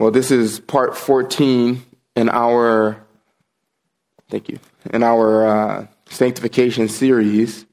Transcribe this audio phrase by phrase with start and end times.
[0.00, 1.80] Well, this is part 14
[2.16, 3.06] in our,
[4.28, 4.58] thank you,
[4.92, 7.64] in our uh, sanctification series.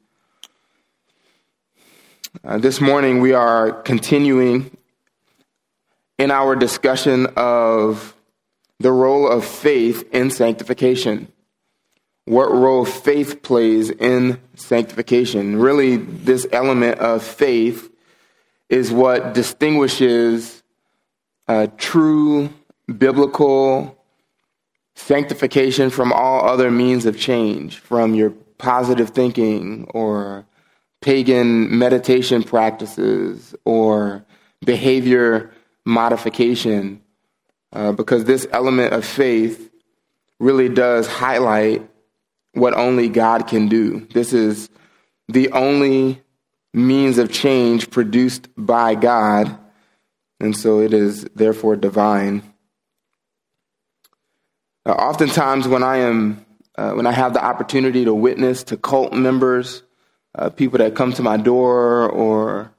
[2.44, 4.78] Uh, this morning we are continuing
[6.20, 8.16] in our discussion of
[8.80, 11.28] the role of faith in sanctification.
[12.26, 15.58] What role faith plays in sanctification.
[15.58, 17.90] Really, this element of faith
[18.70, 20.61] is what distinguishes
[21.52, 22.50] uh, true
[22.98, 23.98] biblical
[24.96, 30.46] sanctification from all other means of change, from your positive thinking or
[31.02, 34.26] pagan meditation practices or
[34.64, 35.52] behavior
[35.86, 37.02] modification,
[37.74, 39.72] uh, because this element of faith
[40.40, 41.86] really does highlight
[42.54, 44.08] what only God can do.
[44.14, 44.70] This is
[45.28, 46.22] the only
[46.74, 49.58] means of change produced by God
[50.42, 52.42] and so it is therefore divine.
[54.86, 59.14] Uh, oftentimes, when I am uh, when I have the opportunity to witness to cult
[59.14, 59.84] members,
[60.34, 62.74] uh, people that come to my door or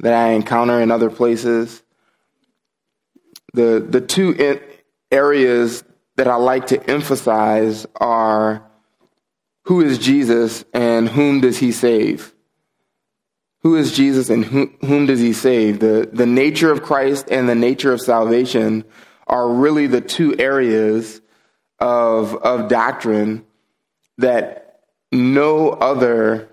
[0.00, 1.82] that I encounter in other places,
[3.54, 4.60] the the two
[5.10, 5.84] areas
[6.16, 8.62] that I like to emphasize are
[9.64, 12.34] who is Jesus and whom does he save?
[13.66, 15.80] Who is Jesus and whom, whom does he save?
[15.80, 18.84] The, the nature of Christ and the nature of salvation
[19.26, 21.20] are really the two areas
[21.80, 23.44] of, of doctrine
[24.18, 26.48] that no other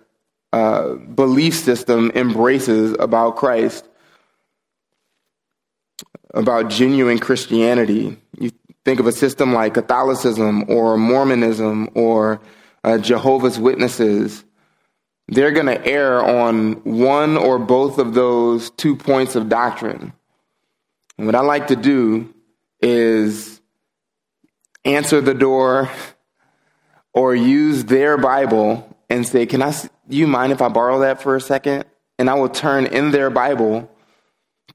[0.54, 3.88] uh, belief system embraces about Christ,
[6.34, 8.18] about genuine Christianity.
[8.40, 8.50] You
[8.86, 12.42] think of a system like Catholicism or Mormonism or
[12.84, 14.44] uh, Jehovah's Witnesses
[15.28, 20.14] they're going to err on one or both of those two points of doctrine.
[21.18, 22.34] And what I like to do
[22.82, 23.62] is
[24.84, 25.90] answer the door
[27.14, 29.74] or use their Bible and say, Can I,
[30.10, 31.86] you mind if I borrow that for a second?
[32.20, 33.90] And I will turn in their Bible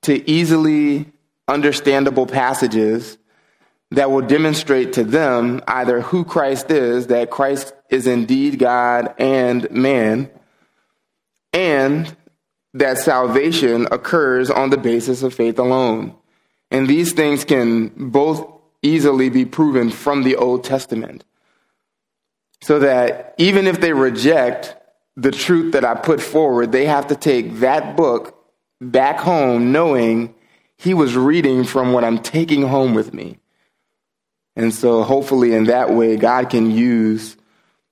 [0.03, 1.13] to easily
[1.47, 3.18] understandable passages
[3.91, 9.71] that will demonstrate to them either who Christ is, that Christ is indeed God and
[9.71, 10.31] man,
[11.53, 12.15] and
[12.75, 16.15] that salvation occurs on the basis of faith alone.
[16.71, 18.47] And these things can both
[18.83, 21.25] easily be proven from the Old Testament.
[22.61, 24.77] So that even if they reject
[25.17, 28.37] the truth that I put forward, they have to take that book
[28.81, 30.35] back home knowing
[30.77, 33.39] he was reading from what I'm taking home with me.
[34.59, 37.37] And so hopefully in that way, God can use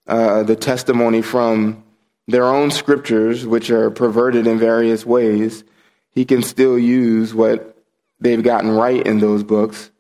[0.09, 1.85] uh, the testimony from
[2.27, 5.63] their own scriptures, which are perverted in various ways,
[6.11, 7.79] he can still use what
[8.19, 9.93] they've gotten right in those books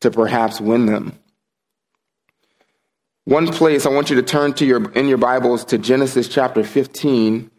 [0.00, 1.18] to perhaps win them.
[3.24, 6.64] One place I want you to turn to your in your Bibles to Genesis chapter
[6.64, 7.50] 15.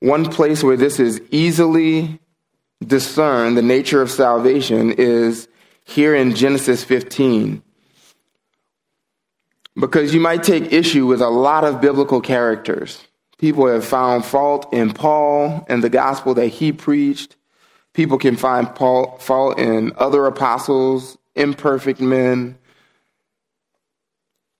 [0.00, 2.20] One place where this is easily
[2.82, 5.46] discerned, the nature of salvation, is
[5.84, 7.62] here in Genesis 15.
[9.78, 13.06] Because you might take issue with a lot of biblical characters.
[13.38, 17.36] People have found fault in Paul and the gospel that he preached.
[17.94, 22.58] People can find Paul, fault in other apostles, imperfect men.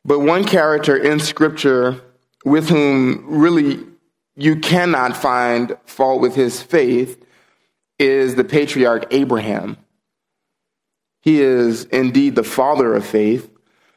[0.04, 2.00] But one character in Scripture
[2.44, 3.80] with whom really
[4.34, 7.22] you cannot find fault with his faith
[7.98, 9.76] is the patriarch Abraham.
[11.20, 13.48] He is indeed the father of faith.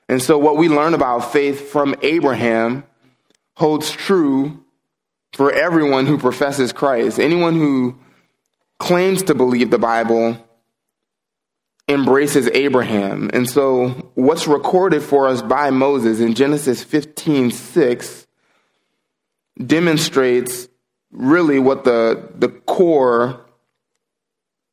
[0.07, 2.83] And so, what we learn about faith from Abraham
[3.55, 4.63] holds true
[5.33, 7.19] for everyone who professes Christ.
[7.19, 7.97] Anyone who
[8.79, 10.37] claims to believe the Bible
[11.87, 13.29] embraces Abraham.
[13.33, 18.27] And so what's recorded for us by Moses in Genesis 15, 6
[19.63, 20.67] demonstrates
[21.11, 23.45] really what the, the core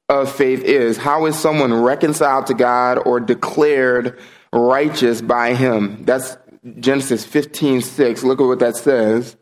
[0.08, 0.96] of faith is.
[0.96, 4.18] How is someone reconciled to God or declared
[4.52, 6.04] righteous by him?
[6.04, 6.36] That's
[6.78, 8.22] Genesis 15, 6.
[8.22, 9.36] Look at what that says.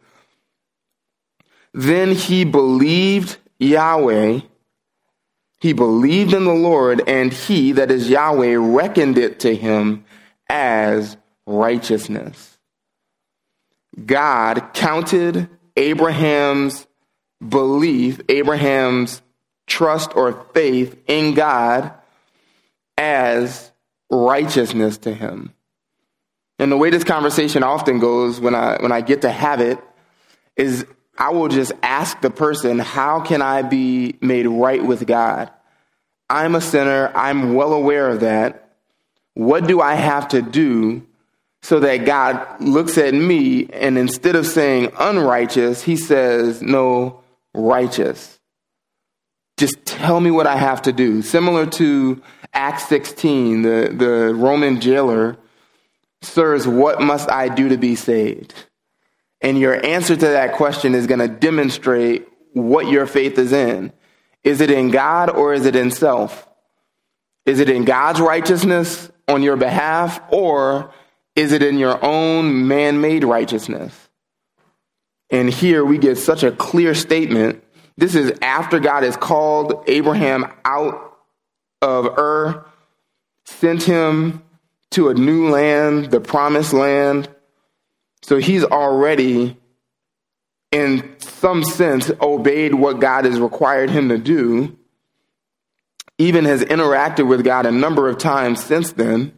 [1.73, 4.41] Then he believed Yahweh.
[5.61, 10.05] He believed in the Lord, and he, that is Yahweh, reckoned it to him
[10.49, 12.59] as righteousness.
[14.07, 16.87] God counted Abraham's
[17.47, 19.21] belief, Abraham's
[19.67, 21.93] trust or faith in God
[22.97, 23.70] as
[24.11, 25.55] righteousness to him.
[26.59, 29.79] And the way this conversation often goes when I when I get to have it
[30.57, 30.85] is
[31.17, 35.51] I will just ask the person, How can I be made right with God?
[36.29, 37.11] I'm a sinner.
[37.15, 38.77] I'm well aware of that.
[39.35, 41.07] What do I have to do
[41.63, 47.21] so that God looks at me and instead of saying unrighteous, he says, no,
[47.55, 48.39] righteous.
[49.59, 51.21] Just tell me what I have to do.
[51.21, 55.37] Similar to Acts 16, the, the Roman jailer,
[56.23, 58.55] Sirs, what must I do to be saved?
[59.41, 63.93] And your answer to that question is going to demonstrate what your faith is in.
[64.43, 66.47] Is it in God or is it in self?
[67.47, 70.93] Is it in God's righteousness on your behalf or
[71.37, 74.09] is it in your own man made righteousness?
[75.31, 77.63] And here we get such a clear statement.
[77.97, 81.10] This is after God has called Abraham out
[81.83, 82.65] of Ur,
[83.45, 84.43] sent him
[84.91, 87.29] to a new land, the promised land.
[88.23, 89.57] So he's already,
[90.73, 94.77] in some sense, obeyed what God has required him to do,
[96.19, 99.33] even has interacted with God a number of times since then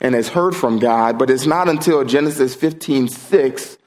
[0.00, 3.78] and has heard from God, but it's not until Genesis 15 6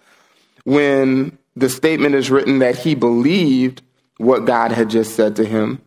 [0.63, 3.81] when the statement is written that he believed
[4.17, 5.81] what God had just said to him,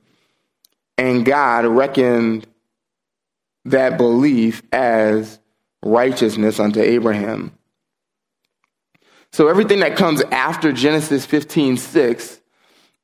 [0.98, 2.46] and God reckoned
[3.64, 5.38] that belief as
[5.82, 7.52] righteousness unto Abraham.
[9.32, 12.40] So everything that comes after Genesis 15 6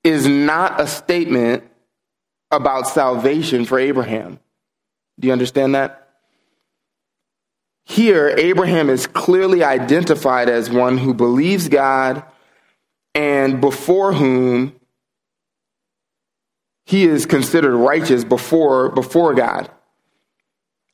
[0.03, 1.65] is not a statement
[2.51, 4.41] about salvation for Abraham.
[5.19, 6.01] Do you understand that?
[7.85, 12.25] Here, Abraham is clearly identified as one who believes God
[13.15, 14.75] and before whom
[16.85, 19.71] he is considered righteous before, before God.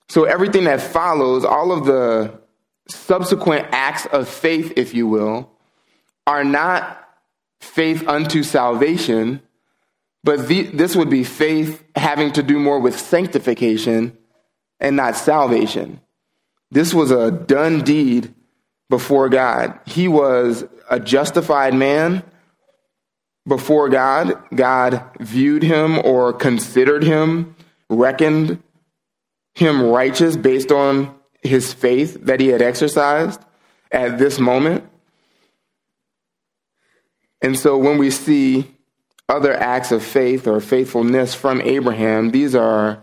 [0.08, 2.40] So everything that follows, all of the
[2.88, 5.50] subsequent acts of faith, if you will,
[6.26, 7.08] are not
[7.60, 9.42] faith unto salvation,
[10.22, 14.16] but the, this would be faith having to do more with sanctification
[14.78, 16.00] and not salvation.
[16.70, 18.34] This was a done deed
[18.88, 19.78] before God.
[19.86, 22.22] He was a justified man
[23.46, 24.42] before God.
[24.54, 27.54] God viewed him or considered him,
[27.88, 28.62] reckoned
[29.54, 33.40] him righteous based on his faith that he had exercised
[33.90, 34.84] at this moment.
[37.42, 38.76] And so when we see
[39.28, 43.02] other acts of faith or faithfulness from Abraham, these are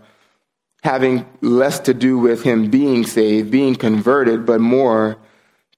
[0.82, 5.18] having less to do with him being saved, being converted, but more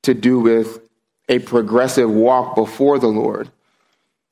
[0.03, 0.81] to do with
[1.29, 3.51] a progressive walk before the Lord.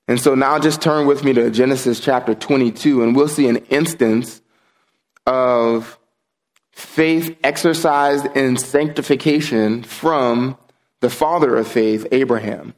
[0.08, 3.58] And so now just turn with me to Genesis chapter 22, and we'll see an
[3.66, 4.40] instance
[5.26, 5.98] of
[6.72, 10.56] faith exercised in sanctification from
[11.00, 12.72] the father of faith, Abraham.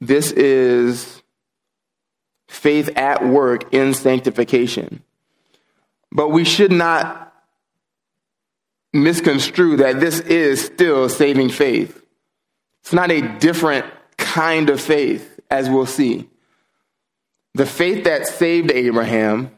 [0.00, 1.22] This is
[2.46, 5.02] faith at work in sanctification.
[6.12, 7.34] But we should not
[8.92, 12.00] misconstrue that this is still saving faith.
[12.82, 13.86] It's not a different
[14.34, 16.28] kind of faith, as we'll see.
[17.54, 19.52] The faith that saved Abraham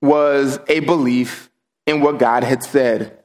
[0.00, 1.50] was a belief
[1.84, 3.18] in what God had said.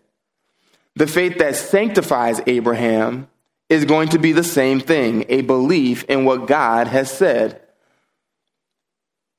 [0.95, 3.27] The faith that sanctifies Abraham
[3.69, 7.61] is going to be the same thing a belief in what God has said.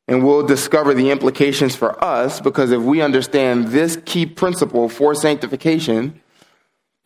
[0.07, 5.17] And we'll discover the implications for us because if we understand this key principle for
[5.17, 6.23] sanctification,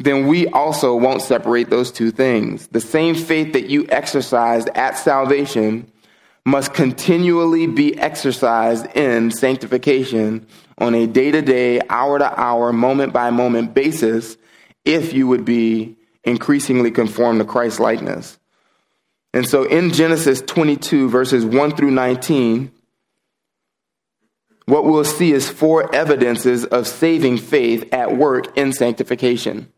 [0.02, 2.66] then we also won't separate those two things.
[2.68, 5.90] The same faith that you exercised at salvation
[6.44, 10.46] must continually be exercised in sanctification
[10.78, 14.36] on a day to day, hour to hour, moment by moment basis
[14.84, 18.38] if you would be increasingly conformed to Christ likeness.
[19.32, 22.72] And so in Genesis 22, verses 1 through 19,
[24.66, 29.71] what we'll see is four evidences of saving faith at work in sanctification.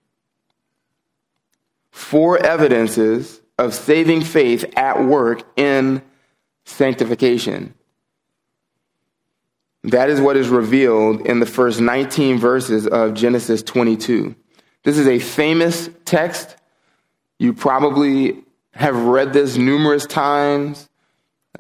[1.95, 6.03] Four evidences of saving faith at work in
[6.65, 7.73] sanctification.
[9.85, 14.35] That is what is revealed in the first 19 verses of Genesis 22.
[14.83, 16.57] This is a famous text.
[17.39, 20.89] You probably have read this numerous times.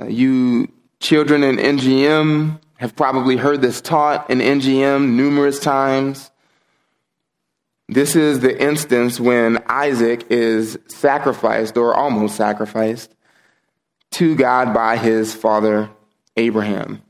[0.00, 0.67] Uh, you
[0.99, 6.33] children in NGM have probably heard this taught in NGM numerous times.
[7.88, 13.14] This is the instance when Isaac is sacrificed or almost sacrificed
[14.12, 15.91] to God by his father
[16.37, 17.03] Abraham.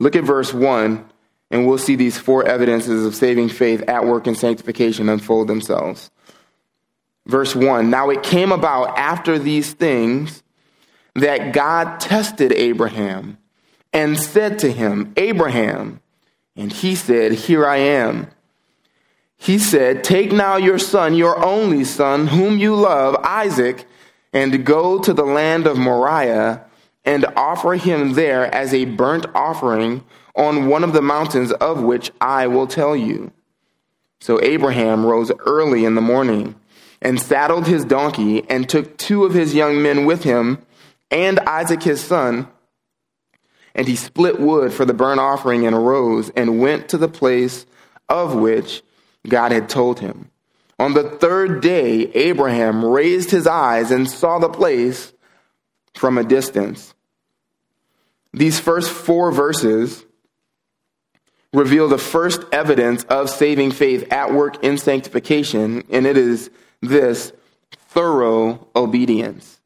[0.00, 1.04] Look at verse 1,
[1.50, 6.10] and we'll see these four evidences of saving faith at work in sanctification unfold themselves.
[7.26, 10.42] Verse 1 Now it came about after these things
[11.14, 13.38] that God tested Abraham
[13.92, 16.00] and said to him, Abraham.
[16.56, 18.28] And he said, Here I am.
[19.42, 23.86] He said, Take now your son, your only son, whom you love, Isaac,
[24.34, 26.62] and go to the land of Moriah
[27.06, 30.04] and offer him there as a burnt offering
[30.36, 33.32] on one of the mountains of which I will tell you.
[34.20, 36.54] So Abraham rose early in the morning
[37.00, 40.58] and saddled his donkey and took two of his young men with him
[41.10, 42.46] and Isaac his son.
[43.74, 47.64] And he split wood for the burnt offering and arose and went to the place
[48.06, 48.82] of which
[49.28, 50.30] God had told him.
[50.78, 55.12] On the third day, Abraham raised his eyes and saw the place
[55.94, 56.94] from a distance.
[58.32, 60.04] These first four verses
[61.52, 66.50] reveal the first evidence of saving faith at work in sanctification, and it is
[66.80, 67.32] this
[67.88, 69.60] thorough obedience.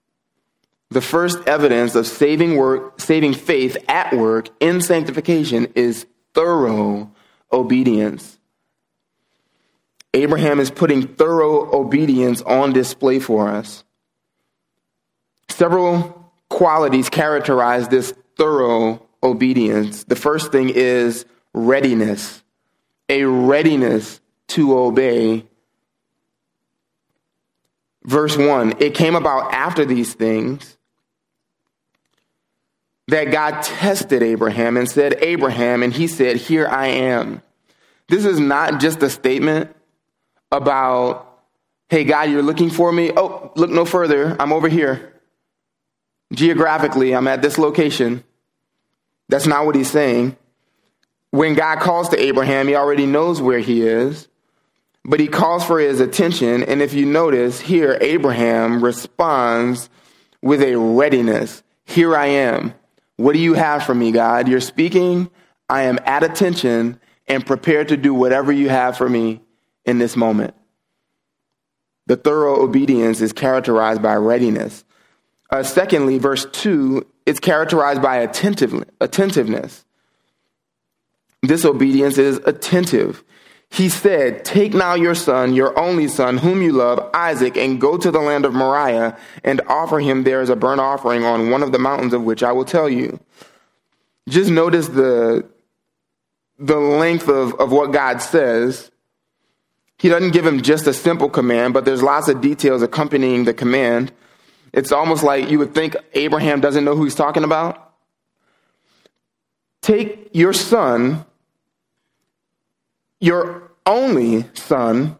[0.90, 7.12] The first evidence of saving work, saving faith at work in sanctification is thorough
[7.52, 8.38] obedience.
[10.14, 13.84] Abraham is putting thorough obedience on display for us.
[15.48, 20.04] Several qualities characterize this thorough obedience.
[20.04, 22.42] The first thing is readiness,
[23.08, 25.46] a readiness to obey.
[28.04, 30.76] Verse 1 It came about after these things
[33.08, 37.42] that God tested Abraham and said, Abraham, and he said, Here I am.
[38.08, 39.73] This is not just a statement
[40.54, 41.42] about,
[41.88, 43.10] hey, God, you're looking for me.
[43.14, 44.36] Oh, look no further.
[44.40, 45.12] I'm over here.
[46.32, 48.24] Geographically, I'm at this location.
[49.28, 50.36] That's not what he's saying.
[51.30, 54.28] When God calls to Abraham, he already knows where he is,
[55.04, 56.62] but he calls for his attention.
[56.62, 59.90] And if you notice here, Abraham responds
[60.40, 61.62] with a readiness.
[61.84, 62.74] Here I am.
[63.16, 64.48] What do you have for me, God?
[64.48, 65.30] You're speaking.
[65.68, 69.40] I am at attention and prepared to do whatever you have for me
[69.84, 70.54] in this moment.
[72.06, 74.84] The thorough obedience is characterized by readiness.
[75.50, 79.84] Uh, secondly, verse 2, it's characterized by attentiveness.
[81.42, 83.22] This obedience is attentive.
[83.70, 87.96] He said, Take now your son, your only son, whom you love, Isaac, and go
[87.96, 91.62] to the land of Moriah and offer him there as a burnt offering on one
[91.62, 93.18] of the mountains of which I will tell you.
[94.28, 95.48] Just notice the,
[96.58, 98.90] the length of, of what God says
[99.98, 103.54] he doesn't give him just a simple command, but there's lots of details accompanying the
[103.54, 104.12] command.
[104.72, 107.92] It's almost like you would think Abraham doesn't know who he's talking about.
[109.82, 111.24] Take your son,
[113.20, 115.16] your only son,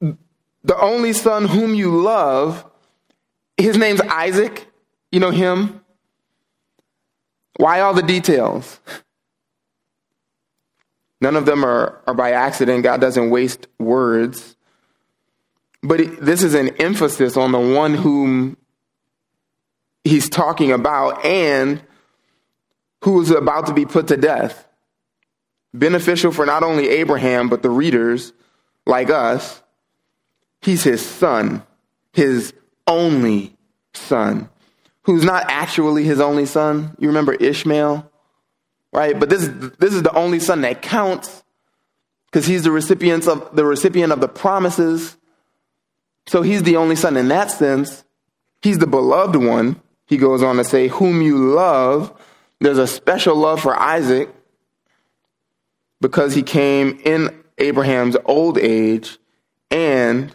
[0.00, 2.64] the only son whom you love.
[3.56, 4.66] His name's Isaac.
[5.10, 5.80] You know him?
[7.56, 8.80] Why all the details?
[11.22, 12.82] None of them are, are by accident.
[12.82, 14.56] God doesn't waste words.
[15.80, 18.56] But it, this is an emphasis on the one whom
[20.02, 21.80] he's talking about and
[23.04, 24.66] who is about to be put to death.
[25.72, 28.32] Beneficial for not only Abraham, but the readers
[28.84, 29.62] like us.
[30.60, 31.62] He's his son,
[32.12, 32.52] his
[32.88, 33.56] only
[33.94, 34.50] son,
[35.04, 36.96] who's not actually his only son.
[36.98, 38.10] You remember Ishmael?
[38.92, 39.18] Right?
[39.18, 41.42] But this, this is the only son that counts
[42.26, 45.16] because he's the recipient of the recipient of the promises.
[46.26, 48.04] So he's the only son in that sense.
[48.62, 49.80] He's the beloved one.
[50.06, 52.12] He goes on to say, whom you love.
[52.60, 54.32] There's a special love for Isaac
[56.00, 59.18] because he came in Abraham's old age
[59.70, 60.34] and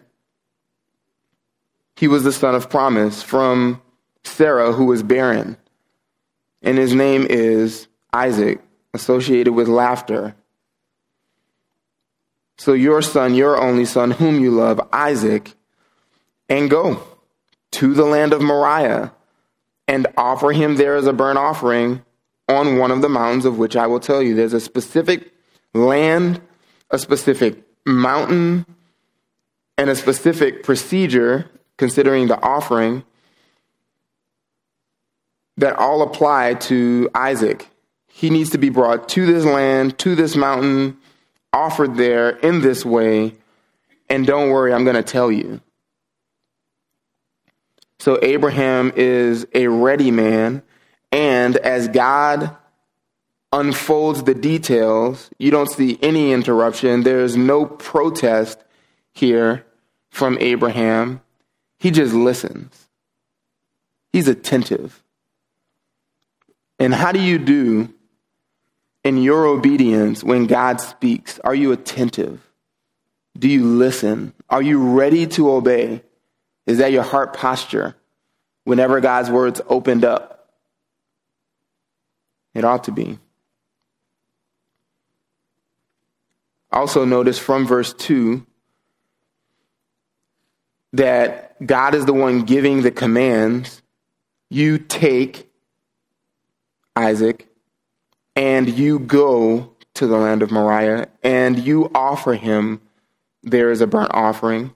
[1.96, 3.82] he was the son of promise from
[4.24, 5.58] Sarah, who was barren.
[6.62, 8.62] And his name is Isaac,
[8.94, 10.36] associated with laughter.
[12.58, 15.54] So your son, your only son, whom you love, Isaac,
[16.50, 17.04] and go
[17.72, 19.14] to the land of Moriah
[19.88, 22.04] and offer him there as a burnt offering
[22.48, 24.36] on one of the mountains of which I will tell you.
[24.36, 25.32] There's a specific
[25.74, 26.42] land,
[26.90, 28.66] a specific mountain,
[29.78, 33.04] and a specific procedure considering the offering
[35.58, 37.70] that all apply to Isaac.
[38.18, 40.98] He needs to be brought to this land, to this mountain,
[41.54, 43.36] offered there in this way.
[44.10, 45.62] And don't worry, I'm going to tell you.
[48.00, 50.64] So Abraham is a ready man.
[51.12, 52.58] And as God
[53.54, 57.04] unfolds the details, you don't see any interruption.
[57.04, 58.58] There's no protest
[59.14, 59.64] here
[60.10, 61.22] from Abraham.
[61.78, 62.88] He just listens.
[64.12, 65.04] He's attentive.
[66.80, 67.94] And how do you do
[69.08, 71.40] in your obedience when God speaks?
[71.40, 72.46] Are you attentive?
[73.40, 74.34] Do you listen?
[74.50, 76.04] Are you ready to obey?
[76.66, 77.96] Is that your heart posture
[78.66, 80.50] whenever God's words opened up?
[82.54, 83.18] It ought to be.
[86.70, 88.46] Also, notice from verse 2
[90.92, 93.82] that God is the one giving the commands.
[94.50, 95.50] You take
[96.94, 97.47] Isaac
[98.38, 102.80] and you go to the land of Moriah and you offer him
[103.42, 104.74] there is a burnt offering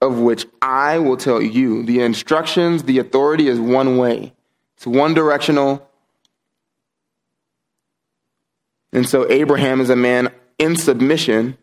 [0.00, 1.82] of which I will tell you.
[1.82, 4.34] The instructions, the authority is one way.
[4.76, 5.88] It's one directional.
[8.92, 11.56] And so Abraham is a man in submission,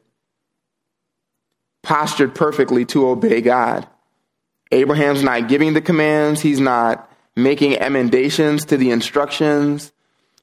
[1.83, 3.87] postured perfectly to obey God.
[4.71, 9.91] Abraham's not giving the commands, he's not making emendations to the instructions.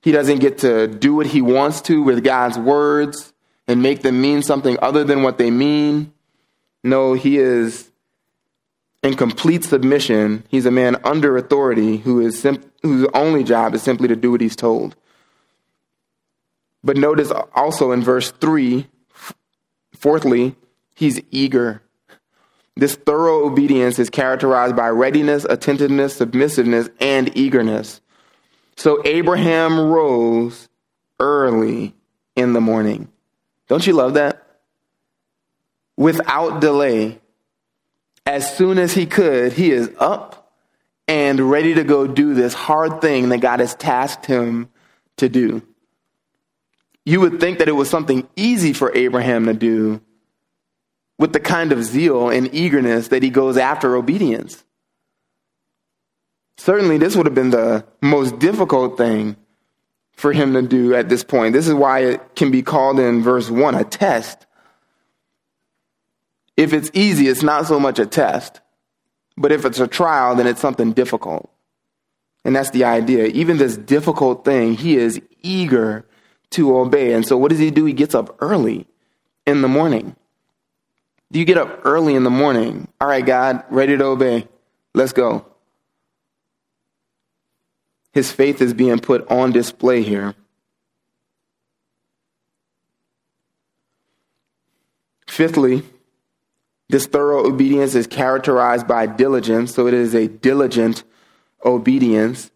[0.08, 3.34] He doesn't get to do what he wants to with God's words
[3.66, 6.14] and make them mean something other than what they mean.
[6.82, 7.90] No, he is
[9.02, 10.44] in complete submission.
[10.48, 14.30] He's a man under authority who is sim- whose only job is simply to do
[14.30, 14.96] what he's told.
[16.82, 18.86] But notice also in verse 3,
[19.92, 20.56] fourthly,
[20.94, 21.82] he's eager.
[22.76, 28.00] This thorough obedience is characterized by readiness, attentiveness, submissiveness, and eagerness.
[28.78, 30.68] So Abraham rose
[31.18, 31.96] early
[32.36, 33.08] in the morning.
[33.66, 34.40] Don't you love that?
[35.96, 37.18] Without delay,
[38.24, 40.52] as soon as he could, he is up
[41.08, 44.68] and ready to go do this hard thing that God has tasked him
[45.16, 45.60] to do.
[47.04, 50.00] You would think that it was something easy for Abraham to do
[51.18, 54.62] with the kind of zeal and eagerness that he goes after obedience.
[56.58, 59.36] Certainly, this would have been the most difficult thing
[60.12, 61.52] for him to do at this point.
[61.52, 64.44] This is why it can be called in verse 1 a test.
[66.56, 68.60] If it's easy, it's not so much a test.
[69.36, 71.48] But if it's a trial, then it's something difficult.
[72.44, 73.26] And that's the idea.
[73.26, 76.04] Even this difficult thing, he is eager
[76.50, 77.12] to obey.
[77.12, 77.84] And so what does he do?
[77.84, 78.88] He gets up early
[79.46, 80.16] in the morning.
[81.30, 82.88] Do you get up early in the morning?
[83.00, 84.48] All right, God, ready to obey.
[84.92, 85.46] Let's go.
[88.18, 90.34] His faith is being put on display here.
[95.28, 95.84] Fifthly,
[96.88, 101.04] this thorough obedience is characterized by diligence, so it is a diligent
[101.64, 102.50] obedience.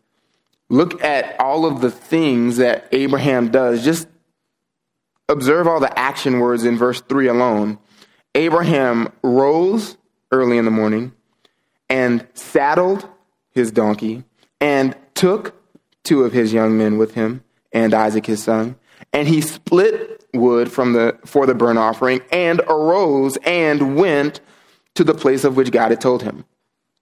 [0.68, 3.84] Look at all of the things that Abraham does.
[3.84, 4.08] Just
[5.28, 7.78] observe all the action words in verse 3 alone.
[8.34, 9.96] Abraham rose
[10.32, 11.12] early in the morning
[11.88, 13.08] and saddled
[13.52, 14.24] his donkey
[14.62, 15.54] and took
[16.04, 18.76] two of his young men with him and Isaac his son.
[19.12, 24.40] And he split wood from the, for the burnt offering and arose and went
[24.94, 26.44] to the place of which God had told him.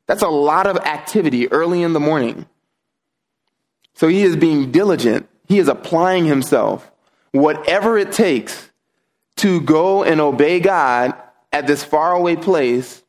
[0.06, 2.46] That's a lot of activity early in the morning.
[3.94, 5.28] So he is being diligent.
[5.46, 6.90] He is applying himself,
[7.32, 8.70] whatever it takes
[9.36, 11.14] to go and obey God
[11.52, 12.99] at this faraway place.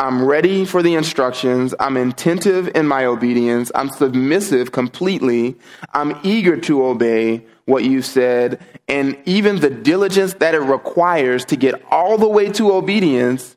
[0.00, 1.74] I'm ready for the instructions.
[1.80, 3.72] I'm attentive in my obedience.
[3.74, 5.56] I'm submissive completely.
[5.92, 8.64] I'm eager to obey what you said.
[8.86, 13.56] And even the diligence that it requires to get all the way to obedience,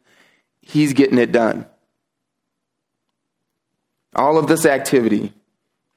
[0.61, 1.67] he's getting it done.
[4.15, 5.33] All of this activity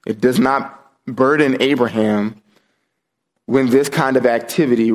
[0.06, 2.42] it does not burden Abraham
[3.46, 4.92] when this kind of activity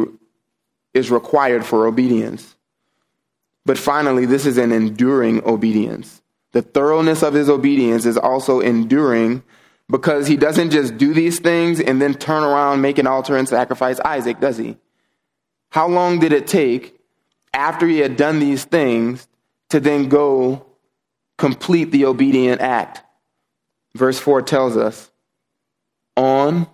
[0.93, 2.55] is required for obedience.
[3.65, 6.21] But finally, this is an enduring obedience.
[6.51, 9.43] The thoroughness of his obedience is also enduring
[9.89, 13.47] because he doesn't just do these things and then turn around, make an altar, and
[13.47, 14.77] sacrifice Isaac, does he?
[15.71, 16.99] How long did it take
[17.53, 19.27] after he had done these things
[19.69, 20.65] to then go
[21.37, 23.03] complete the obedient act?
[23.95, 25.11] Verse 4 tells us
[26.15, 26.67] on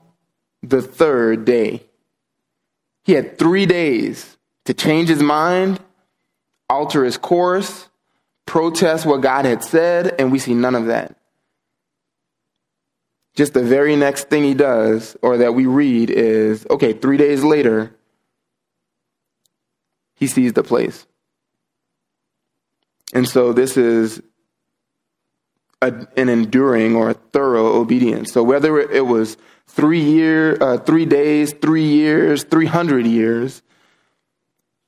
[0.62, 1.84] the third day.
[3.04, 5.80] He had three days to change his mind,
[6.70, 7.90] alter his course,
[8.46, 11.16] protest what God had said, and we see none of that.
[13.36, 17.44] Just the very next thing he does, or that we read, is okay, three days
[17.44, 17.94] later,
[20.16, 21.06] he sees the place.
[23.14, 24.22] And so this is
[25.82, 28.32] a, an enduring or a thorough obedience.
[28.32, 33.62] So whether it was three year, uh, three days, three years, three hundred years,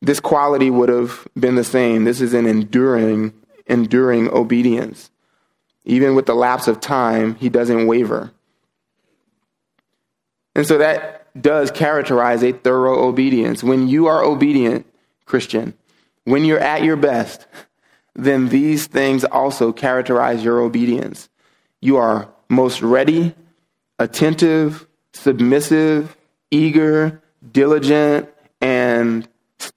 [0.01, 2.03] this quality would have been the same.
[2.03, 3.33] This is an enduring,
[3.65, 5.09] enduring obedience.
[5.85, 8.31] Even with the lapse of time, he doesn't waver.
[10.55, 13.63] And so that does characterize a thorough obedience.
[13.63, 14.85] When you are obedient,
[15.25, 15.73] Christian,
[16.23, 17.47] when you're at your best,
[18.15, 21.29] then these things also characterize your obedience.
[21.79, 23.35] You are most ready,
[23.99, 26.17] attentive, submissive,
[26.49, 28.29] eager, diligent,
[28.59, 29.27] and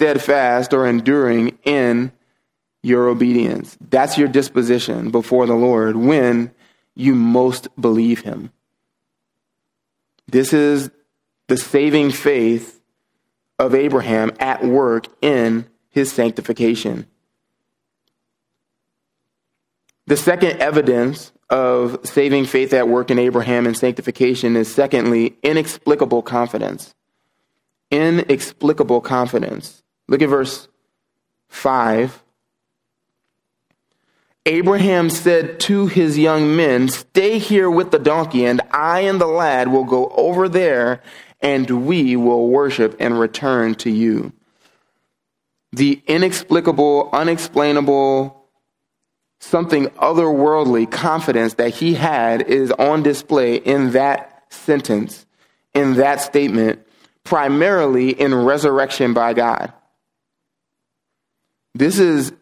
[0.01, 2.11] steadfast or enduring in
[2.83, 3.77] your obedience.
[3.91, 6.53] That's your disposition before the Lord when
[6.95, 8.51] you most believe Him.
[10.27, 10.91] This is
[11.49, 12.81] the saving faith
[13.59, 17.07] of Abraham at work in his sanctification.
[20.07, 26.23] The second evidence of saving faith at work in Abraham and sanctification is, secondly, inexplicable
[26.23, 26.95] confidence.
[27.91, 29.80] Inexplicable confidence.
[30.11, 30.67] Look at verse
[31.49, 32.23] 5.
[34.45, 39.29] Abraham said to his young men, Stay here with the donkey, and I and the
[39.29, 41.01] lad will go over there,
[41.41, 44.33] and we will worship and return to you.
[45.73, 48.49] The inexplicable, unexplainable,
[49.39, 55.25] something otherworldly confidence that he had is on display in that sentence,
[55.73, 56.85] in that statement,
[57.23, 59.73] primarily in resurrection by God.
[61.75, 62.33] This is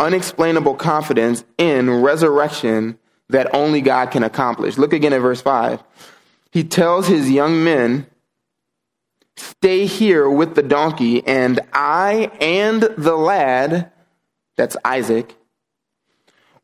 [0.00, 4.78] unexplainable confidence in resurrection that only God can accomplish.
[4.78, 5.82] Look again at verse 5.
[6.50, 8.06] He tells his young men,
[9.36, 13.92] Stay here with the donkey, and I and the lad,
[14.56, 15.36] that's Isaac,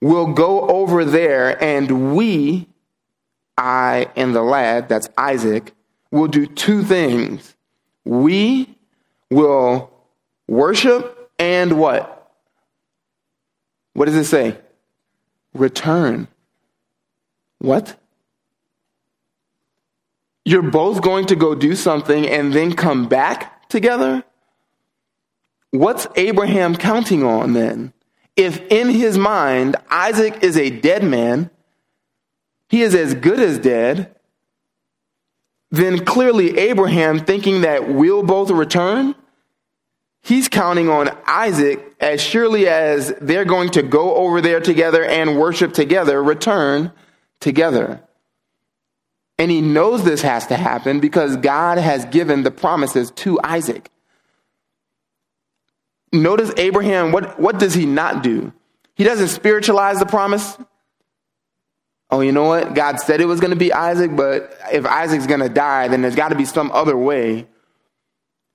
[0.00, 2.66] will go over there, and we,
[3.56, 5.72] I and the lad, that's Isaac,
[6.10, 7.54] will do two things.
[8.04, 8.76] We
[9.30, 9.92] will
[10.48, 12.32] worship and what?
[13.94, 14.58] What does it say?
[15.52, 16.28] Return.
[17.58, 17.96] What?
[20.44, 24.24] You're both going to go do something and then come back together?
[25.70, 27.92] What's Abraham counting on then?
[28.36, 31.50] If in his mind Isaac is a dead man,
[32.68, 34.14] he is as good as dead,
[35.70, 39.14] then clearly Abraham, thinking that we'll both return,
[40.24, 45.38] he's counting on Isaac as surely as they're going to go over there together and
[45.38, 46.90] worship together, return
[47.40, 48.00] together.
[49.38, 53.90] And he knows this has to happen because God has given the promises to Isaac.
[56.12, 58.52] Notice Abraham, what, what does he not do?
[58.94, 60.56] He doesn't spiritualize the promise.
[62.10, 62.74] Oh, you know what?
[62.74, 66.00] God said it was going to be Isaac, but if Isaac's going to die, then
[66.00, 67.48] there's got to be some other way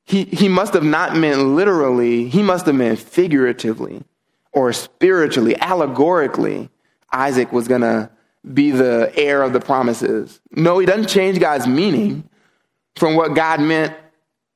[0.10, 4.04] he, he must have not meant literally, he must have meant figuratively
[4.52, 6.72] or spiritually, allegorically.
[7.14, 8.10] Isaac was going to
[8.52, 10.42] be the heir of the promises.
[10.50, 12.28] No, he doesn't change God's meaning
[12.96, 13.96] from what God meant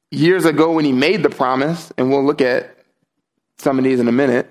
[0.10, 1.94] years ago when he made the promise.
[2.00, 2.76] And we'll look at
[3.60, 4.50] some of these in a minute.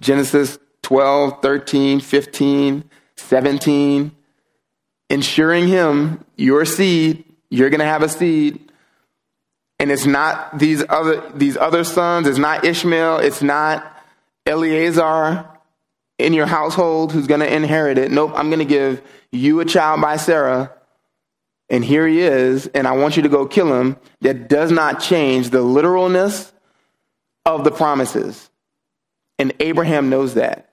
[0.00, 4.10] Genesis 12, 13, 15, 17.
[5.10, 8.69] Ensuring him, your seed, you're going to have a seed
[9.80, 13.96] and it's not these other these other sons it's not ishmael it's not
[14.46, 15.48] eleazar
[16.18, 18.12] in your household who's going to inherit it.
[18.12, 20.72] Nope i'm going to give you a child by sarah
[21.70, 23.96] and here he is and i want you to go kill him.
[24.20, 26.52] That does not change the literalness
[27.46, 28.50] of the promises.
[29.38, 30.68] And abraham knows that.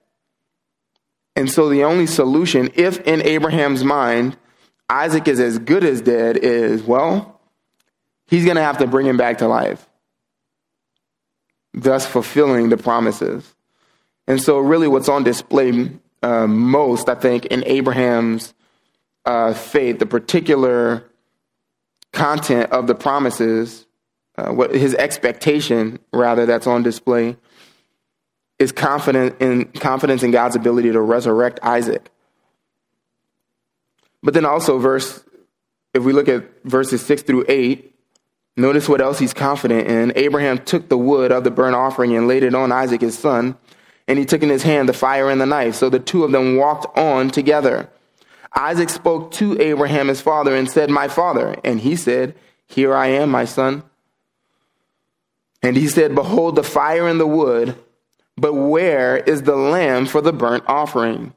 [1.38, 4.36] And so the only solution if in abraham's mind
[4.90, 7.37] isaac is as good as dead is well
[8.28, 9.90] he's going to have to bring him back to life,
[11.74, 13.56] thus fulfilling the promises.
[14.28, 18.54] And so, really, what's on display uh, most, I think, in Abraham's
[19.26, 21.04] uh, faith, the particular
[22.12, 23.86] content of the promises,
[24.38, 27.38] uh, what his expectation, rather, that's on display,
[28.60, 32.10] is confident in confidence in God's ability to resurrect Isaac.
[34.24, 35.24] But then also, verse,
[35.94, 37.96] if we look at verses six through eight,
[38.60, 40.12] Notice what else he's confident in.
[40.16, 43.56] Abraham took the wood of the burnt offering and laid it on Isaac his son,
[44.08, 45.76] and he took in his hand the fire and the knife.
[45.76, 47.88] So the two of them walked on together.
[48.56, 51.56] Isaac spoke to Abraham his father and said, My father.
[51.64, 52.34] And he said,
[52.66, 53.84] Here I am, my son.
[55.62, 57.76] And he said, Behold the fire and the wood,
[58.38, 61.34] but where is the lamb for the burnt offering?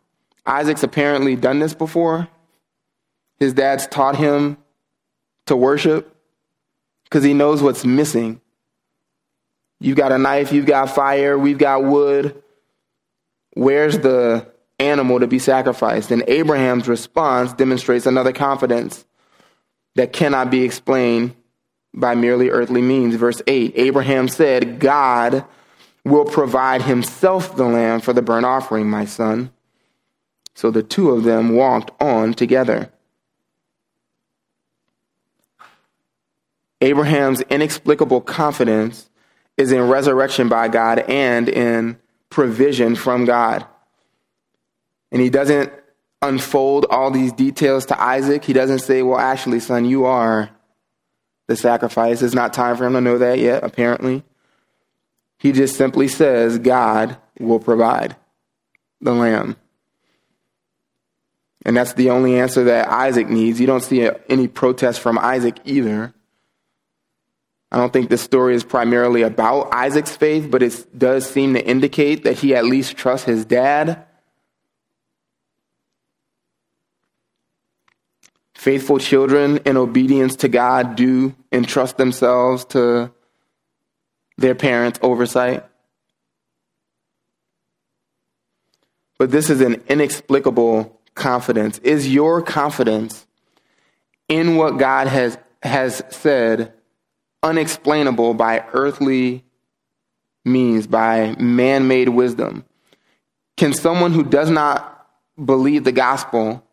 [0.47, 2.29] Isaac's apparently done this before.
[3.39, 4.57] His dad's taught him
[5.47, 6.17] to worship
[7.11, 8.41] because he knows what's missing.
[9.81, 12.41] You've got a knife, you've got fire, we've got wood.
[13.55, 14.47] Where's the
[14.79, 16.13] animal to be sacrificed?
[16.13, 19.05] And Abraham's response demonstrates another confidence.
[19.97, 21.35] that cannot be explained
[21.93, 23.17] by merely earthly means.
[23.17, 25.45] Verse 8 Abraham said, God
[26.05, 29.51] will provide himself the lamb for the burnt offering, my son.
[30.55, 32.91] So the two of them walked on together.
[36.81, 39.11] Abraham's inexplicable confidence
[39.57, 41.99] is in resurrection by God and in
[42.31, 43.67] provision from God.
[45.13, 45.73] And he doesn't
[46.23, 48.45] unfold all these details to Isaac.
[48.45, 50.51] He doesn't say, Well, actually, son, you are
[51.49, 52.23] the sacrifice.
[52.23, 54.23] It's not time for him to know that yet, apparently.
[55.39, 58.17] He just simply says, God will provide
[59.01, 59.57] the lamb.
[61.65, 63.61] And that's the only answer that Isaac needs.
[63.61, 66.15] You don't see any protest from Isaac either.
[67.73, 71.65] I don't think this story is primarily about Isaac's faith, but it does seem to
[71.65, 74.07] indicate that he at least trusts his dad.
[78.55, 83.13] Faithful children in obedience to God do entrust themselves to
[84.37, 85.65] their parents' oversight.
[89.17, 91.79] But this is an inexplicable confidence.
[91.79, 93.27] Is your confidence
[94.29, 96.73] in what God has, has said
[97.43, 99.45] unexplainable by earthly
[100.45, 102.65] means, by man made wisdom?
[103.57, 105.07] Can someone who does not
[105.43, 106.65] believe the gospel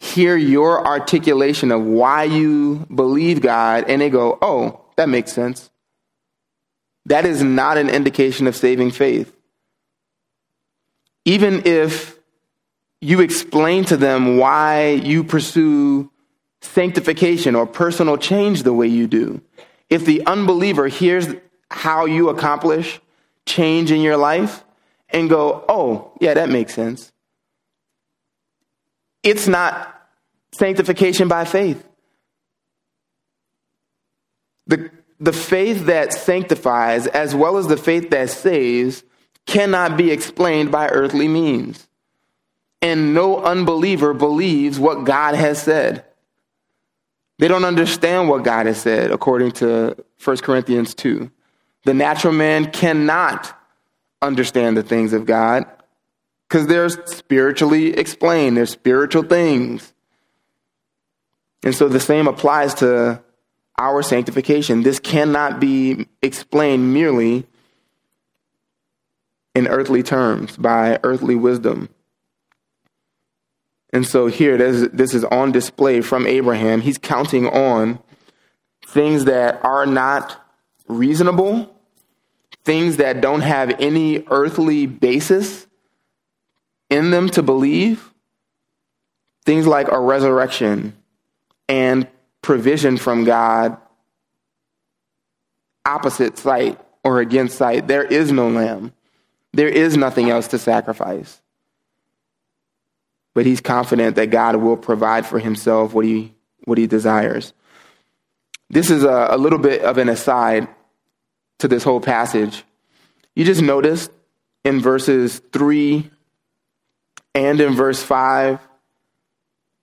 [0.00, 5.70] hear your articulation of why you believe God and they go, oh, that makes sense?
[7.06, 9.32] That is not an indication of saving faith.
[11.24, 12.18] Even if
[13.00, 16.10] you explain to them why you pursue
[16.60, 19.40] sanctification or personal change the way you do,
[19.88, 21.26] if the unbeliever hears
[21.70, 23.00] how you accomplish
[23.46, 24.64] change in your life
[25.10, 27.12] and go, oh, yeah, that makes sense.
[29.22, 29.94] It's not
[30.52, 31.84] sanctification by faith.
[34.66, 39.02] The, the faith that sanctifies, as well as the faith that saves,
[39.46, 41.88] cannot be explained by earthly means.
[42.82, 46.04] And no unbeliever believes what God has said.
[47.38, 51.30] They don't understand what God has said, according to 1 Corinthians 2.
[51.84, 53.56] The natural man cannot
[54.20, 55.64] understand the things of God
[56.48, 59.92] because they're spiritually explained, they're spiritual things.
[61.62, 63.22] And so the same applies to
[63.78, 64.82] our sanctification.
[64.82, 67.46] This cannot be explained merely
[69.54, 71.88] in earthly terms by earthly wisdom.
[73.92, 76.82] And so here, this is on display from Abraham.
[76.82, 77.98] He's counting on
[78.86, 80.44] things that are not
[80.88, 81.74] reasonable,
[82.64, 85.66] things that don't have any earthly basis
[86.90, 88.12] in them to believe,
[89.44, 90.94] things like a resurrection
[91.68, 92.06] and
[92.42, 93.76] provision from God,
[95.84, 97.88] opposite sight or against sight.
[97.88, 98.92] There is no lamb,
[99.52, 101.40] there is nothing else to sacrifice
[103.38, 107.52] but he's confident that God will provide for himself what he, what he desires.
[108.68, 110.66] This is a, a little bit of an aside
[111.60, 112.64] to this whole passage.
[113.36, 114.10] You just notice
[114.64, 116.10] in verses 3
[117.32, 118.58] and in verse 5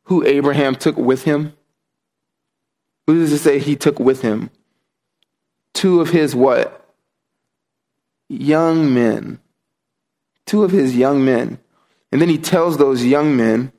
[0.04, 1.54] who Abraham took with him.
[3.08, 4.50] Who does it say he took with him?
[5.74, 6.94] Two of his what?
[8.28, 9.40] Young men.
[10.46, 11.60] Two of his young men.
[12.16, 13.74] And then he tells those young men,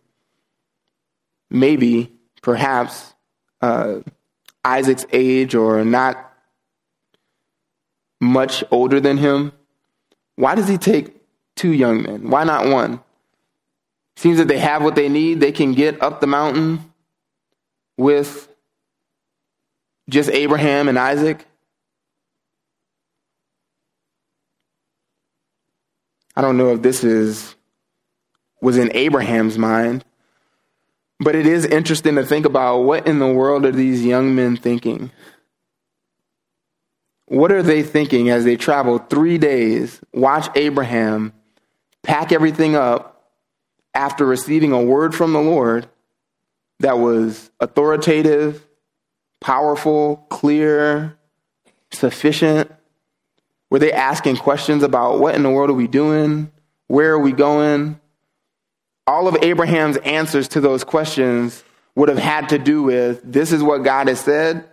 [1.48, 3.14] maybe, perhaps,
[3.62, 4.00] uh,
[4.62, 6.34] Isaac's age or not
[8.20, 9.52] much older than him.
[10.34, 11.16] Why does he take
[11.54, 12.28] two young men?
[12.28, 13.00] Why not one?
[14.16, 15.40] Seems that they have what they need.
[15.40, 16.92] They can get up the mountain
[17.96, 18.54] with
[20.10, 21.42] just Abraham and Isaac.
[26.36, 27.55] I don't know if this is
[28.60, 30.04] was in Abraham's mind.
[31.18, 34.56] But it is interesting to think about what in the world are these young men
[34.56, 35.10] thinking?
[37.26, 41.32] What are they thinking as they travel three days, watch Abraham
[42.02, 43.32] pack everything up
[43.94, 45.88] after receiving a word from the Lord
[46.80, 48.64] that was authoritative,
[49.40, 51.18] powerful, clear,
[51.92, 52.70] sufficient?
[53.70, 56.52] Were they asking questions about what in the world are we doing?
[56.86, 57.98] Where are we going?
[59.06, 61.62] All of Abraham's answers to those questions
[61.94, 64.68] would have had to do with this is what God has said,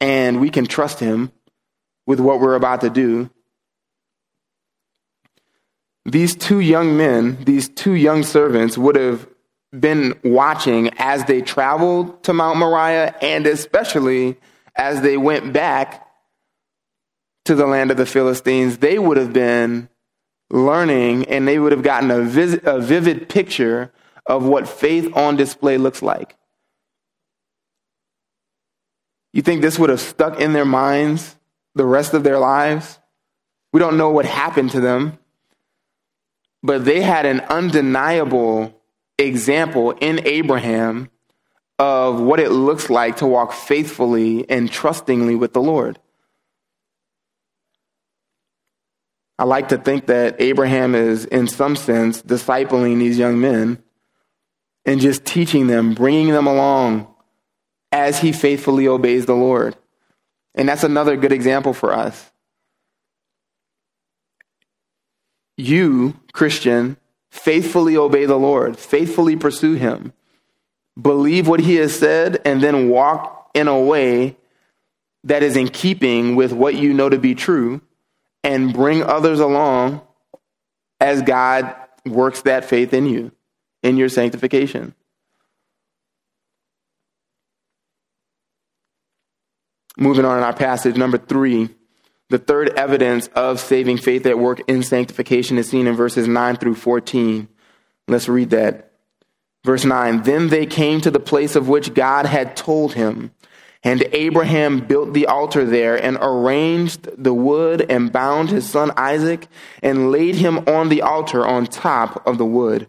[0.00, 1.32] and we can trust him
[2.06, 3.30] with what we're about to do.
[6.04, 9.28] These two young men, these two young servants, would have
[9.78, 14.36] been watching as they traveled to Mount Moriah and especially
[14.74, 16.06] as they went back
[17.44, 19.88] to the land of the Philistines, they would have been
[20.52, 23.90] learning and they would have gotten a, vis- a vivid picture
[24.26, 26.36] of what faith on display looks like.
[29.32, 31.36] You think this would have stuck in their minds
[31.74, 32.98] the rest of their lives?
[33.72, 35.18] We don't know what happened to them,
[36.62, 38.78] but they had an undeniable
[39.18, 41.08] example in Abraham
[41.78, 45.98] of what it looks like to walk faithfully and trustingly with the Lord.
[49.42, 53.82] I like to think that Abraham is, in some sense, discipling these young men
[54.84, 57.12] and just teaching them, bringing them along
[57.90, 59.74] as he faithfully obeys the Lord.
[60.54, 62.30] And that's another good example for us.
[65.56, 66.96] You, Christian,
[67.32, 70.12] faithfully obey the Lord, faithfully pursue him,
[71.00, 74.36] believe what he has said, and then walk in a way
[75.24, 77.80] that is in keeping with what you know to be true,
[78.44, 80.02] and bring others along
[81.00, 81.74] as God
[82.06, 83.32] works that faith in you,
[83.82, 84.94] in your sanctification.
[89.96, 91.68] Moving on in our passage, number three,
[92.30, 96.56] the third evidence of saving faith at work in sanctification is seen in verses 9
[96.56, 97.46] through 14.
[98.08, 98.92] Let's read that.
[99.64, 103.32] Verse 9 Then they came to the place of which God had told him.
[103.84, 109.48] And Abraham built the altar there and arranged the wood and bound his son Isaac
[109.82, 112.86] and laid him on the altar on top of the wood.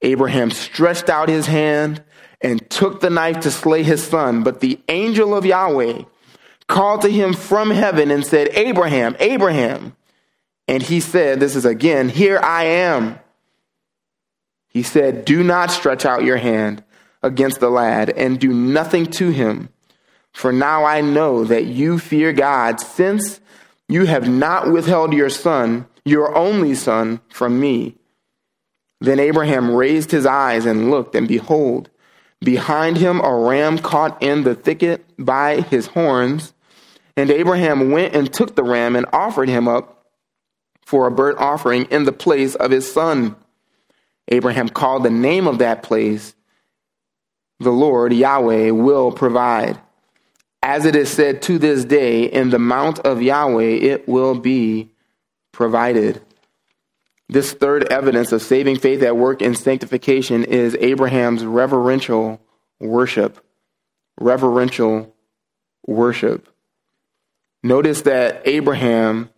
[0.00, 2.02] Abraham stretched out his hand
[2.40, 4.42] and took the knife to slay his son.
[4.42, 6.02] But the angel of Yahweh
[6.66, 9.94] called to him from heaven and said, Abraham, Abraham.
[10.66, 13.18] And he said, This is again, here I am.
[14.68, 16.82] He said, Do not stretch out your hand
[17.22, 19.68] against the lad and do nothing to him.
[20.32, 23.40] For now I know that you fear God, since
[23.88, 27.96] you have not withheld your son, your only son, from me.
[29.00, 31.90] Then Abraham raised his eyes and looked, and behold,
[32.42, 36.52] Behind him, a ram caught in the thicket by his horns.
[37.16, 40.06] And Abraham went and took the ram and offered him up
[40.84, 43.36] for a burnt offering in the place of his son.
[44.28, 46.34] Abraham called the name of that place,
[47.60, 49.78] The Lord Yahweh will provide.
[50.62, 54.90] As it is said to this day, in the mount of Yahweh it will be
[55.50, 56.22] provided.
[57.28, 62.40] This third evidence of saving faith at work in sanctification is Abraham's reverential
[62.78, 63.44] worship.
[64.20, 65.14] Reverential
[65.86, 66.48] worship.
[67.62, 69.30] Notice that Abraham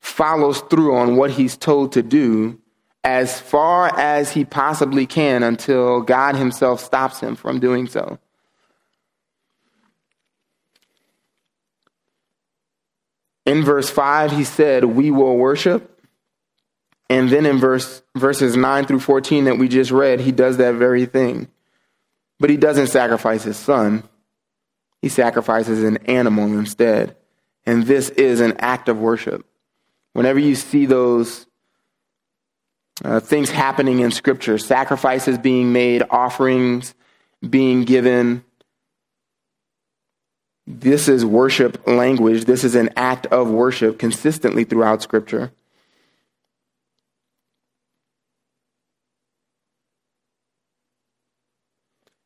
[0.00, 2.58] follows through on what he's told to do
[3.02, 8.18] as far as he possibly can until God himself stops him from doing so.
[13.50, 16.00] In verse 5, he said, We will worship.
[17.08, 20.76] And then in verse verses 9 through 14 that we just read, he does that
[20.76, 21.48] very thing.
[22.38, 24.04] But he doesn't sacrifice his son.
[25.02, 27.16] He sacrifices an animal instead.
[27.66, 29.44] And this is an act of worship.
[30.12, 31.48] Whenever you see those
[33.04, 36.94] uh, things happening in Scripture, sacrifices being made, offerings
[37.48, 38.44] being given,
[40.78, 42.44] this is worship language.
[42.44, 45.52] This is an act of worship consistently throughout Scripture.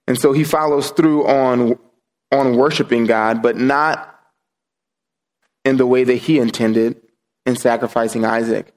[0.06, 1.78] And so he follows through on,
[2.30, 4.10] on worshiping God, but not
[5.64, 7.00] in the way that he intended
[7.46, 8.72] in sacrificing Isaac.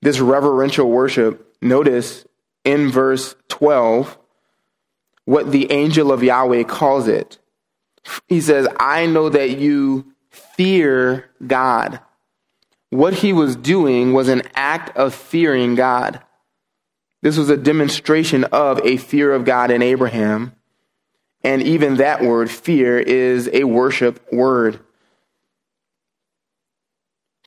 [0.00, 2.24] This reverential worship, notice
[2.64, 4.16] in verse 12
[5.24, 7.38] what the angel of Yahweh calls it.
[8.26, 12.00] He says, I know that you fear God.
[12.90, 16.22] What he was doing was an act of fearing God.
[17.20, 20.54] This was a demonstration of a fear of God in Abraham.
[21.42, 24.80] And even that word, fear, is a worship word.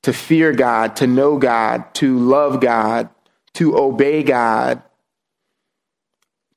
[0.03, 3.09] To fear God, to know God, to love God,
[3.53, 4.81] to obey God,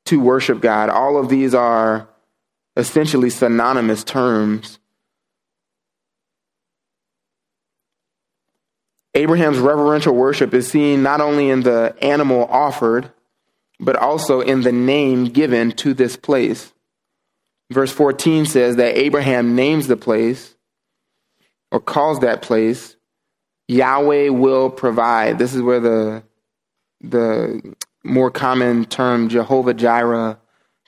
[0.07, 0.91] to worship God.
[0.91, 2.09] All of these are
[2.77, 4.79] essentially synonymous terms.
[9.15, 13.13] Abraham's reverential worship is seen not only in the animal offered,
[13.79, 16.73] but also in the name given to this place.
[17.71, 20.55] Verse 14 says that Abraham names the place
[21.71, 22.97] or calls that place
[23.69, 25.39] Yahweh will provide.
[25.39, 26.23] This is where the
[27.01, 30.39] the more common term Jehovah Jireh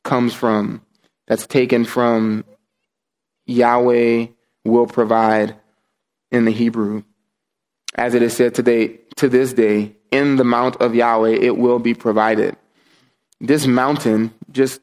[0.05, 0.86] comes from.
[1.27, 2.45] That's taken from
[3.47, 4.27] Yahweh
[4.65, 5.57] will provide
[6.31, 7.03] in the Hebrew.
[7.95, 11.79] As it is said today, to this day, in the mount of Yahweh it will
[11.79, 12.57] be provided.
[13.41, 14.81] This mountain, just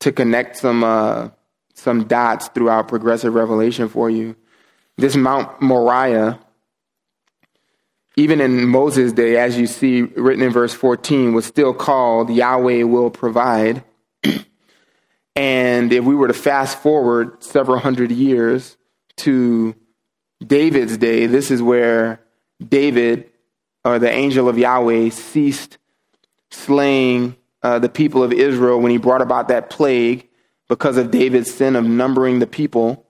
[0.00, 1.30] to connect some uh,
[1.74, 4.36] some dots throughout progressive revelation for you,
[4.96, 6.38] this Mount Moriah
[8.16, 12.84] even in Moses' day, as you see written in verse 14, was still called Yahweh
[12.84, 13.82] will provide.
[15.36, 18.76] and if we were to fast forward several hundred years
[19.18, 19.74] to
[20.44, 22.20] David's day, this is where
[22.66, 23.30] David,
[23.84, 25.78] or the angel of Yahweh, ceased
[26.50, 30.28] slaying uh, the people of Israel when he brought about that plague
[30.68, 33.04] because of David's sin of numbering the people.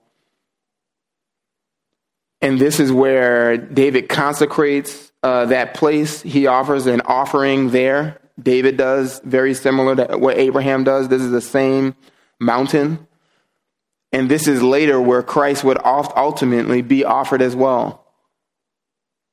[2.41, 6.21] And this is where David consecrates uh, that place.
[6.21, 8.19] He offers an offering there.
[8.41, 11.07] David does, very similar to what Abraham does.
[11.07, 11.95] This is the same
[12.39, 13.07] mountain.
[14.11, 18.05] And this is later where Christ would ultimately be offered as well.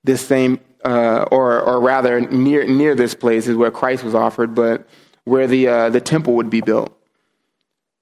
[0.04, 4.54] This same, uh, or, or rather, near, near this place is where Christ was offered,
[4.54, 4.88] but
[5.24, 6.96] where the, uh, the temple would be built.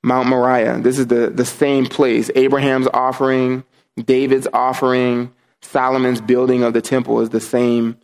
[0.03, 0.81] Mount Moriah.
[0.81, 2.31] This is the, the same place.
[2.35, 3.65] Abraham's offering,
[4.03, 7.99] David's offering, Solomon's building of the temple is the same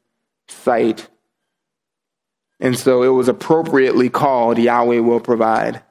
[0.48, 1.08] site.
[2.60, 5.82] And so it was appropriately called Yahweh will provide.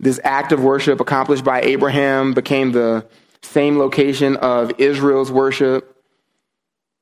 [0.00, 3.06] This act of worship accomplished by Abraham became the
[3.42, 5.94] same location of Israel's worship.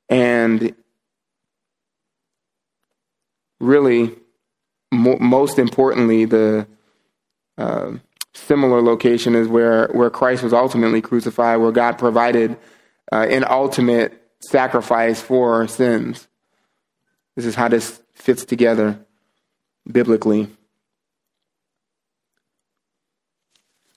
[0.08, 0.74] And
[3.60, 4.16] really,
[4.90, 6.66] mo- most importantly, the
[7.56, 7.92] uh,
[8.34, 12.56] similar location is where, where Christ was ultimately crucified, where God provided
[13.12, 16.26] uh, an ultimate sacrifice for our sins.
[17.36, 18.98] This is how this fits together
[19.86, 20.48] biblically.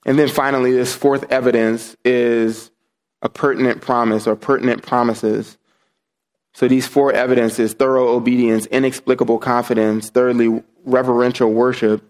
[0.06, 2.72] And then finally, this fourth evidence is
[3.22, 5.58] a pertinent promise or pertinent promises.
[6.54, 12.04] So these four evidences thorough obedience, inexplicable confidence, thirdly, reverential worship,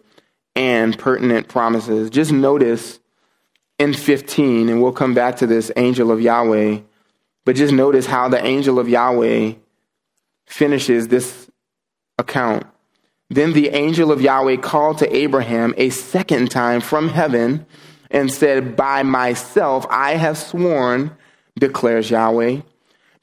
[0.56, 2.10] and pertinent promises.
[2.10, 3.00] Just notice
[3.78, 6.80] in 15, and we'll come back to this angel of Yahweh,
[7.46, 9.54] but just notice how the angel of Yahweh
[10.46, 11.50] finishes this
[12.18, 12.66] account.
[13.32, 17.66] Then the angel of Yahweh called to Abraham a second time from heaven
[18.10, 21.16] and said, By myself I have sworn,
[21.58, 22.60] declares Yahweh,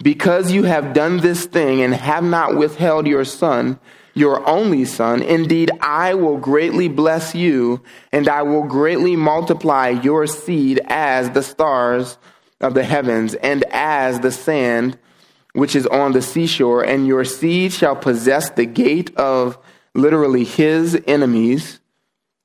[0.03, 3.79] because you have done this thing and have not withheld your son,
[4.15, 5.21] your only son.
[5.21, 11.43] Indeed, I will greatly bless you, and I will greatly multiply your seed as the
[11.43, 12.17] stars
[12.63, 14.99] of the heavens and as the sand
[15.53, 19.59] which is on the seashore, and your seed shall possess the gate of
[19.99, 21.81] literally his enemies.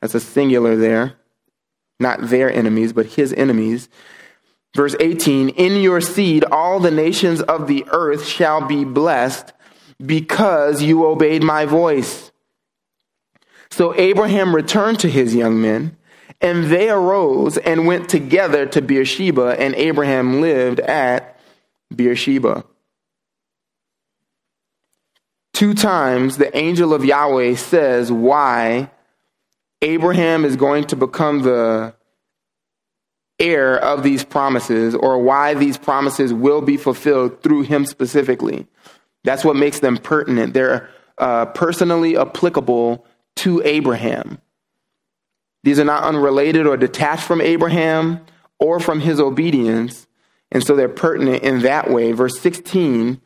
[0.02, 1.16] That's a singular there.
[2.00, 3.88] Not their enemies, but his enemies.
[4.76, 9.54] Verse 18 In your seed, all the nations of the earth shall be blessed
[10.04, 12.32] because you obeyed my voice.
[13.70, 15.98] So Abraham returned to his young men,
[16.42, 21.40] and they arose and went together to Beersheba, and Abraham lived at
[21.96, 22.66] Beersheba.
[25.54, 28.90] Two times the angel of Yahweh says why
[29.82, 31.94] Abraham is going to become the
[33.40, 38.68] heir of these promises, or why these promises will be fulfilled through him specifically.
[39.24, 40.54] That's what makes them pertinent.
[40.54, 43.06] They're uh, personally applicable
[43.38, 44.40] to Abraham.
[45.64, 48.26] These are not unrelated or detached from Abraham
[48.60, 50.08] or from his obedience.
[50.52, 52.12] And so they're pertinent in that way.
[52.12, 53.20] Verse 16,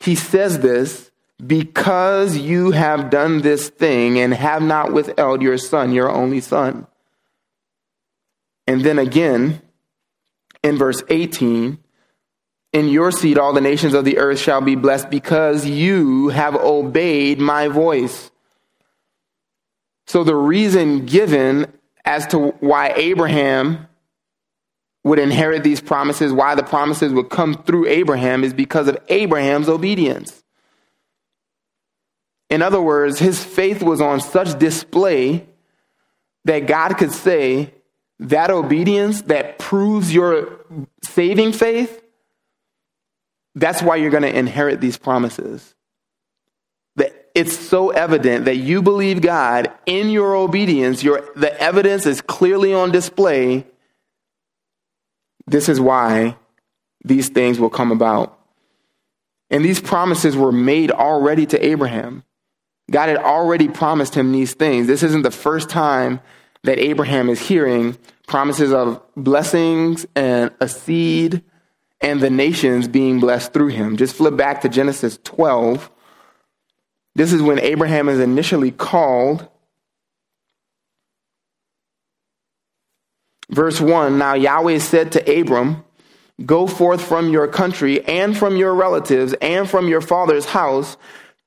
[0.00, 1.10] he says this
[1.44, 6.86] because you have done this thing and have not withheld your son, your only son.
[8.66, 9.60] And then again,
[10.62, 11.78] in verse 18,
[12.72, 16.54] in your seed, all the nations of the earth shall be blessed because you have
[16.54, 18.30] obeyed my voice.
[20.06, 21.72] So, the reason given
[22.04, 23.88] as to why Abraham
[25.04, 29.68] would inherit these promises, why the promises would come through Abraham, is because of Abraham's
[29.68, 30.42] obedience.
[32.48, 35.46] In other words, his faith was on such display
[36.44, 37.72] that God could say,
[38.18, 40.64] that obedience that proves your
[41.02, 42.02] saving faith
[43.56, 45.74] that's why you're going to inherit these promises.
[46.96, 52.20] That it's so evident that you believe God in your obedience, your, the evidence is
[52.20, 53.66] clearly on display.
[55.46, 56.36] This is why
[57.02, 58.38] these things will come about.
[59.50, 62.24] And these promises were made already to Abraham.
[62.90, 64.86] God had already promised him these things.
[64.86, 66.20] This isn't the first time
[66.62, 71.42] that Abraham is hearing promises of blessings and a seed
[72.00, 73.96] and the nations being blessed through him.
[73.96, 75.90] Just flip back to Genesis 12.
[77.14, 79.48] This is when Abraham is initially called.
[83.48, 85.84] Verse 1 Now Yahweh said to Abram,
[86.44, 90.98] Go forth from your country and from your relatives and from your father's house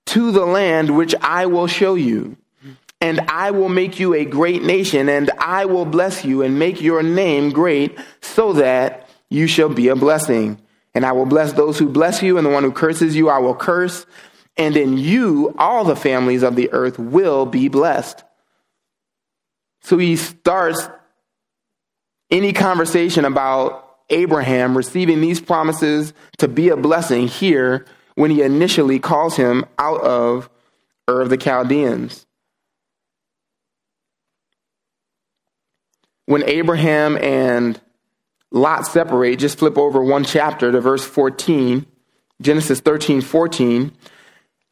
[0.09, 2.37] to the land which I will show you.
[3.01, 6.81] And I will make you a great nation, and I will bless you and make
[6.81, 10.59] your name great, so that you shall be a blessing.
[10.93, 13.37] And I will bless those who bless you, and the one who curses you I
[13.37, 14.05] will curse.
[14.57, 18.23] And in you all the families of the earth will be blessed.
[19.81, 20.89] So he starts
[22.29, 27.85] any conversation about Abraham receiving these promises to be a blessing here
[28.19, 30.49] when he initially calls him out of
[31.09, 32.25] Ur of the Chaldeans.
[36.25, 37.79] When Abraham and
[38.51, 41.85] Lot separate, just flip over one chapter to verse 14,
[42.41, 43.93] Genesis 13, 14.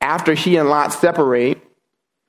[0.01, 1.57] After he and Lot separate,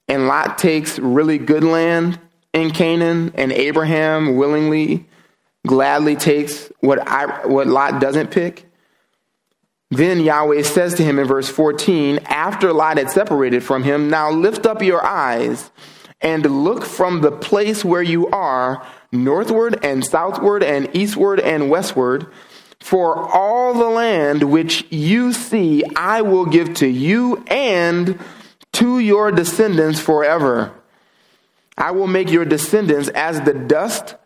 [0.07, 2.21] and Lot takes really good land
[2.53, 5.09] in Canaan, and Abraham willingly
[5.67, 8.68] gladly takes what, I, what Lot doesn't pick.
[9.91, 14.31] Then Yahweh says to him in verse 14, after Lot had separated from him, Now
[14.31, 15.71] lift up your eyes
[16.21, 22.27] and look from the place where you are, northward and southward and eastward and westward.
[22.81, 28.19] For all the land which you see, I will give to you and
[28.75, 30.73] to your descendants forever.
[31.77, 34.17] I will make your descendants as the dust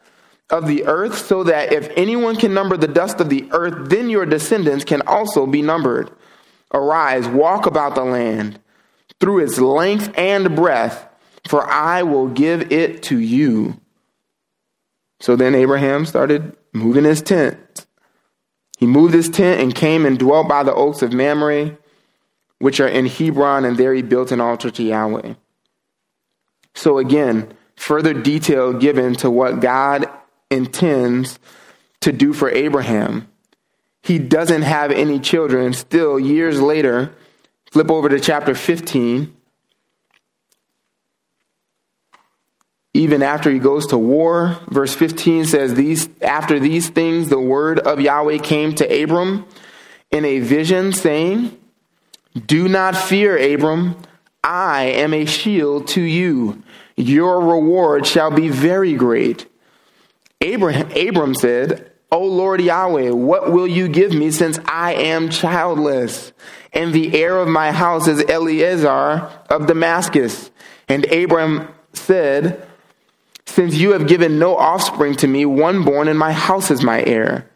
[0.53, 4.11] of the earth, so that if anyone can number the dust of the earth, then
[4.11, 6.11] your descendants can also be numbered.
[6.73, 8.61] Arise, walk about the land
[9.19, 11.07] through its length and breadth,
[11.49, 13.81] for I will give it to you.
[15.21, 17.87] So then Abraham started moving his tent.
[18.79, 21.79] He moved his tent and came and dwelt by the oaks of Mamre,
[22.59, 25.35] which are in Hebron, and there he built an altar to Yahweh.
[26.75, 30.11] So again, further detail given to what God
[30.53, 31.39] intends
[32.01, 33.29] to do for Abraham.
[34.03, 35.73] He doesn't have any children.
[35.73, 37.13] Still, years later,
[37.71, 39.35] flip over to chapter 15.
[42.95, 47.79] Even after he goes to war, verse 15 says, these, After these things, the word
[47.79, 49.47] of Yahweh came to Abram
[50.11, 51.57] in a vision, saying,
[52.35, 53.97] Do not fear, Abram.
[54.45, 56.63] I am a shield to you.
[56.97, 59.47] Your reward shall be very great.
[60.43, 66.33] Abraham, Abram said, O Lord Yahweh, what will you give me since I am childless?
[66.73, 70.51] And the heir of my house is Eleazar of Damascus.
[70.89, 72.67] And Abram said,
[73.47, 77.03] Since you have given no offspring to me, one born in my house is my
[77.03, 77.49] heir.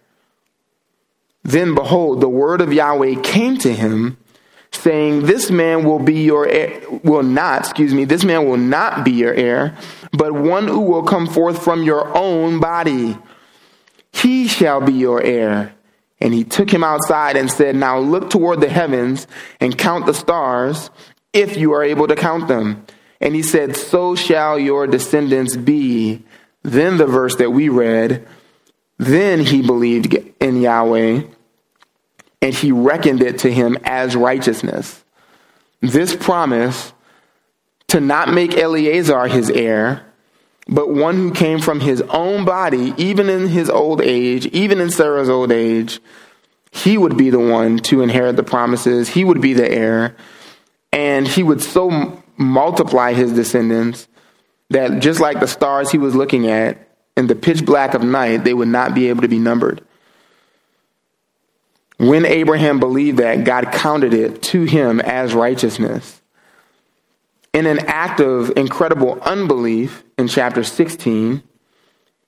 [1.42, 4.16] Then behold, the word of Yahweh came to him,
[4.72, 9.04] saying, This man will be your heir, will not, excuse me, this man will not
[9.04, 9.76] be your heir,
[10.16, 13.16] but one who will come forth from your own body.
[14.12, 15.74] He shall be your heir.
[16.20, 19.26] And he took him outside and said, Now look toward the heavens
[19.60, 20.90] and count the stars,
[21.32, 22.86] if you are able to count them.
[23.20, 26.24] And he said, So shall your descendants be.
[26.62, 28.26] Then the verse that we read,
[28.98, 31.22] then he believed in Yahweh,
[32.42, 35.04] and he reckoned it to him as righteousness.
[35.80, 36.92] This promise
[37.88, 40.05] to not make Eleazar his heir,
[40.68, 44.90] but one who came from his own body, even in his old age, even in
[44.90, 46.00] Sarah's old age,
[46.72, 49.08] he would be the one to inherit the promises.
[49.08, 50.16] He would be the heir.
[50.92, 54.08] And he would so multiply his descendants
[54.70, 58.44] that just like the stars he was looking at in the pitch black of night,
[58.44, 59.82] they would not be able to be numbered.
[61.98, 66.20] When Abraham believed that, God counted it to him as righteousness.
[67.56, 71.42] In an act of incredible unbelief, in chapter 16,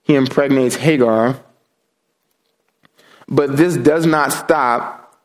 [0.00, 1.38] he impregnates Hagar.
[3.28, 5.20] But this does not stop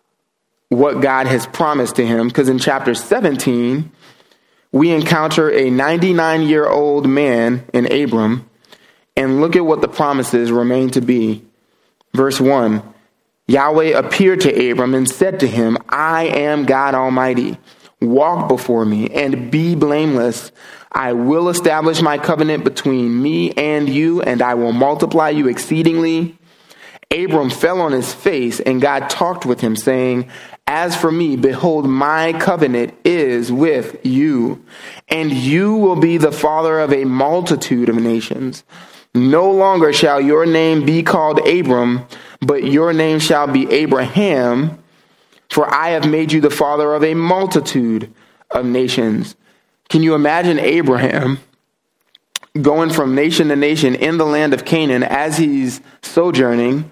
[0.67, 3.93] what God has promised to him, because in chapter 17,
[4.73, 8.49] we encounter a 99 year old man in Abram,
[9.15, 11.45] and look at what the promises remain to be.
[12.13, 12.83] Verse 1
[13.47, 17.57] Yahweh appeared to Abram and said to him, I am God Almighty.
[18.03, 20.51] Walk before me and be blameless.
[20.91, 26.37] I will establish my covenant between me and you, and I will multiply you exceedingly.
[27.09, 30.29] Abram fell on his face, and God talked with him, saying,
[30.67, 34.63] As for me, behold, my covenant is with you,
[35.09, 38.63] and you will be the father of a multitude of nations.
[39.15, 42.05] No longer shall your name be called Abram,
[42.41, 44.82] but your name shall be Abraham,
[45.53, 48.11] for I have made you the father of a multitude
[48.49, 49.35] of nations.
[49.87, 51.39] Can you imagine Abraham
[52.59, 56.91] going from nation to nation in the land of Canaan as he's sojourning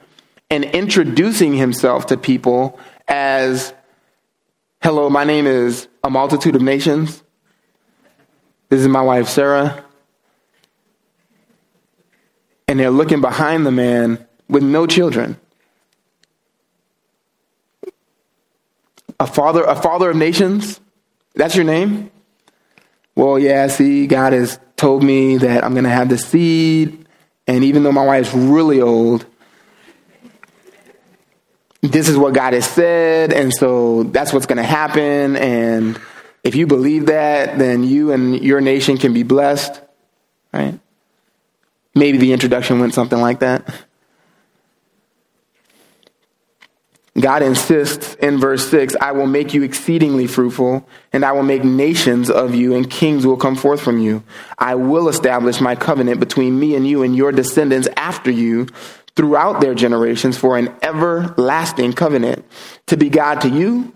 [0.51, 3.73] and introducing himself to people as,
[4.83, 7.23] hello, my name is a multitude of nations.
[8.69, 9.83] This is my wife, Sarah.
[12.67, 15.37] And they're looking behind the man with no children.
[19.21, 20.79] A father, a father of nations?
[21.35, 22.09] That's your name?
[23.13, 27.05] Well, yeah, see, God has told me that I'm going to have the seed.
[27.45, 29.27] And even though my wife's really old,
[31.81, 33.31] this is what God has said.
[33.31, 35.35] And so that's what's going to happen.
[35.35, 36.01] And
[36.43, 39.79] if you believe that, then you and your nation can be blessed,
[40.51, 40.79] right?
[41.93, 43.71] Maybe the introduction went something like that.
[47.19, 51.63] God insists in verse 6 I will make you exceedingly fruitful, and I will make
[51.63, 54.23] nations of you, and kings will come forth from you.
[54.57, 58.67] I will establish my covenant between me and you and your descendants after you
[59.15, 62.45] throughout their generations for an everlasting covenant
[62.87, 63.93] to be God to you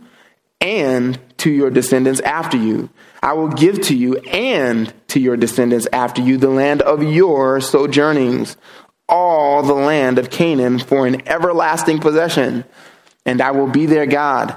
[0.59, 2.89] and to your descendants after you.
[3.23, 7.61] I will give to you and to your descendants after you the land of your
[7.61, 8.57] sojournings,
[9.07, 12.65] all the land of Canaan for an everlasting possession
[13.25, 14.55] and I will be their God.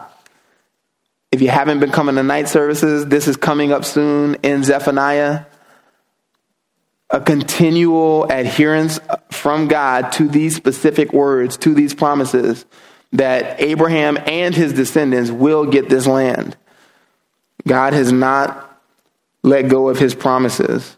[1.30, 5.44] If you haven't been coming to night services, this is coming up soon in Zephaniah.
[7.10, 9.00] A continual adherence
[9.30, 12.66] from God to these specific words, to these promises,
[13.12, 16.56] that Abraham and his descendants will get this land.
[17.66, 18.82] God has not
[19.42, 20.96] let go of his promises.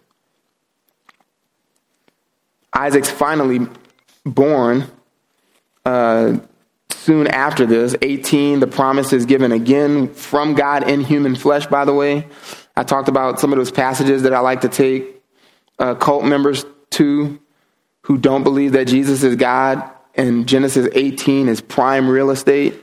[2.72, 3.66] Isaac's finally
[4.24, 4.86] born.
[5.84, 6.38] Uh,
[7.00, 11.86] soon after this, 18, the promise is given again from God in human flesh, by
[11.86, 12.26] the way.
[12.76, 15.22] I talked about some of those passages that I like to take
[15.78, 17.40] uh, cult members to
[18.02, 19.82] who don't believe that Jesus is God.
[20.14, 22.74] And Genesis 18 is prime real estate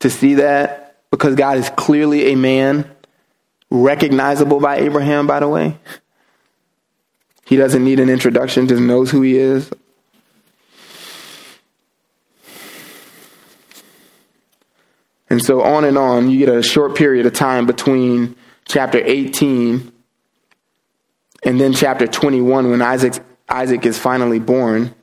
[0.00, 2.90] to see that because God is clearly a man,
[3.70, 5.78] recognizable by Abraham, by the way.
[7.46, 9.70] He doesn't need an introduction, just knows who he is.
[15.30, 18.34] And so on and on, you get a short period of time between
[18.66, 19.92] chapter 18
[21.44, 23.14] and then chapter 21 when Isaac,
[23.48, 24.94] Isaac is finally born.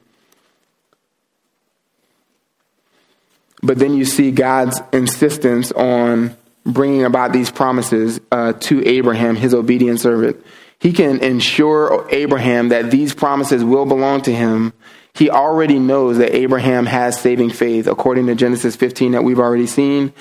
[3.64, 9.54] But then you see God's insistence on bringing about these promises uh, to Abraham, his
[9.54, 10.46] obedient servant.
[10.80, 14.74] He can ensure Abraham that these promises will belong to him
[15.18, 19.66] he already knows that Abraham has saving faith, according to Genesis 15 that we've already
[19.66, 20.14] seen.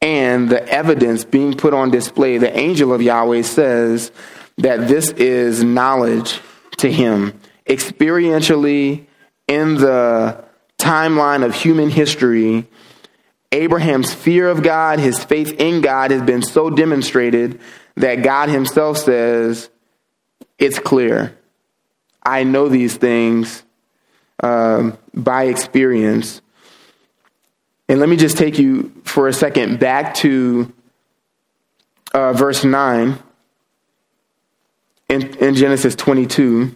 [0.00, 4.12] And the evidence being put on display, the angel of Yahweh says
[4.58, 6.40] that this is knowledge
[6.76, 7.40] to him.
[7.66, 9.06] Experientially,
[9.48, 10.44] in the
[10.78, 12.68] timeline of human history,
[13.50, 17.58] Abraham's fear of God, his faith in God has been so demonstrated
[17.96, 19.68] that God himself says,
[20.58, 21.36] It's clear.
[22.22, 23.64] I know these things
[24.42, 26.40] um, by experience.
[27.88, 30.72] And let me just take you for a second back to
[32.12, 33.18] uh, verse 9
[35.08, 36.74] in, in Genesis 22.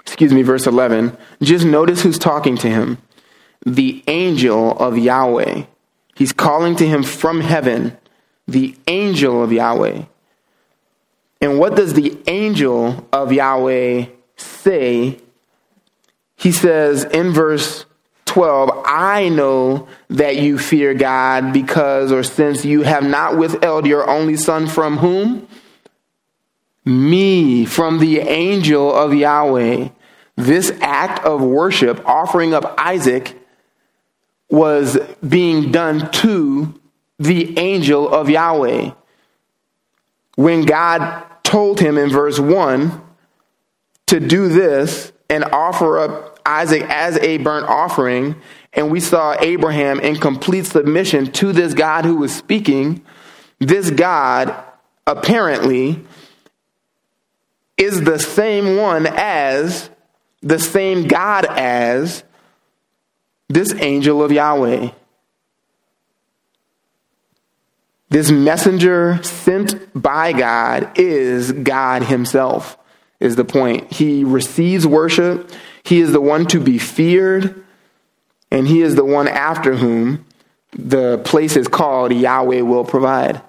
[0.00, 1.16] Excuse me, verse 11.
[1.40, 2.98] Just notice who's talking to him
[3.64, 5.64] the angel of Yahweh.
[6.14, 7.96] He's calling to him from heaven,
[8.46, 10.02] the angel of Yahweh.
[11.40, 15.18] And what does the angel of Yahweh say?
[16.36, 17.84] He says in verse
[18.26, 24.08] 12, I know that you fear God because or since you have not withheld your
[24.08, 25.48] only son from whom?
[26.84, 29.88] Me, from the angel of Yahweh.
[30.36, 33.36] This act of worship, offering up Isaac,
[34.48, 36.80] was being done to
[37.18, 38.92] the angel of Yahweh.
[40.36, 43.00] When God told him in verse 1
[44.06, 48.36] to do this and offer up Isaac as a burnt offering.
[48.74, 53.02] And we saw Abraham in complete submission to this God who was speaking.
[53.58, 54.54] This God
[55.06, 56.04] apparently
[57.78, 59.88] is the same one as
[60.42, 62.24] the same God as
[63.48, 64.90] this angel of Yahweh.
[68.10, 72.78] This messenger sent by God is God Himself,
[73.20, 73.92] is the point.
[73.92, 75.50] He receives worship.
[75.82, 77.62] He is the one to be feared,
[78.50, 80.24] and He is the one after whom
[80.72, 83.42] the place is called Yahweh will provide.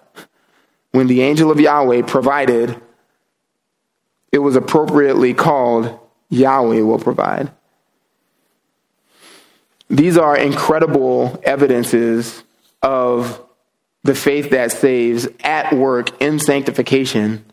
[0.91, 2.81] When the angel of Yahweh provided,
[4.31, 5.99] it was appropriately called
[6.29, 7.51] Yahweh will provide.
[9.89, 12.43] These are incredible evidences
[12.81, 13.43] of
[14.03, 17.43] the faith that saves at work in sanctification.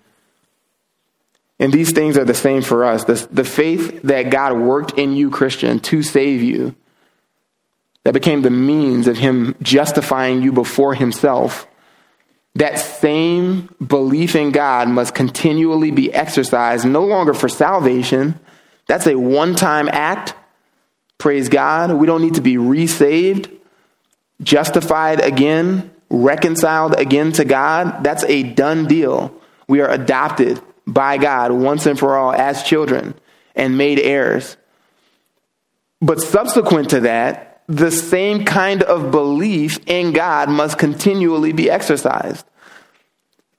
[1.59, 3.05] And these things are the same for us.
[3.05, 6.75] The, the faith that God worked in you, Christian, to save you,
[8.05, 11.67] that became the means of Him justifying you before Himself,
[12.55, 18.39] that same belief in God must continually be exercised, no longer for salvation.
[18.87, 20.35] That's a one time act.
[21.19, 21.93] Praise God.
[21.93, 23.51] We don't need to be resaved,
[24.43, 29.35] justified again reconciled again to God, that's a done deal.
[29.69, 33.15] We are adopted by God once and for all as children
[33.55, 34.57] and made heirs.
[36.01, 42.47] But subsequent to that, the same kind of belief in God must continually be exercised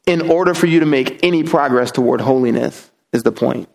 [0.06, 3.68] in order for you to make any progress toward holiness, is the point.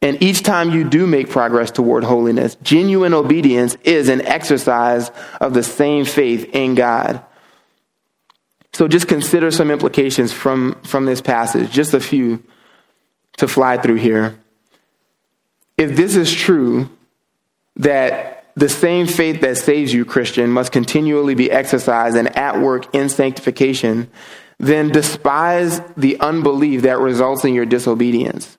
[0.00, 5.52] And each time you do make progress toward holiness, genuine obedience is an exercise of
[5.52, 7.22] the same faith in God.
[8.72, 12.42] So just consider some implications from, from this passage, just a few
[13.36, 14.38] to fly through here.
[15.76, 16.88] If this is true,
[17.76, 22.94] that the same faith that saves you, Christian, must continually be exercised and at work
[22.94, 24.10] in sanctification,
[24.58, 28.58] then despise the unbelief that results in your disobedience.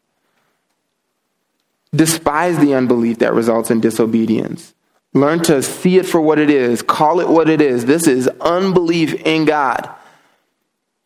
[1.96, 4.74] Despise the unbelief that results in disobedience.
[5.14, 7.86] Learn to see it for what it is, call it what it is.
[7.86, 9.88] This is unbelief in God.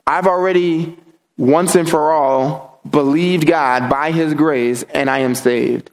[0.07, 0.97] I've already
[1.37, 5.91] once and for all believed God by his grace and I am saved.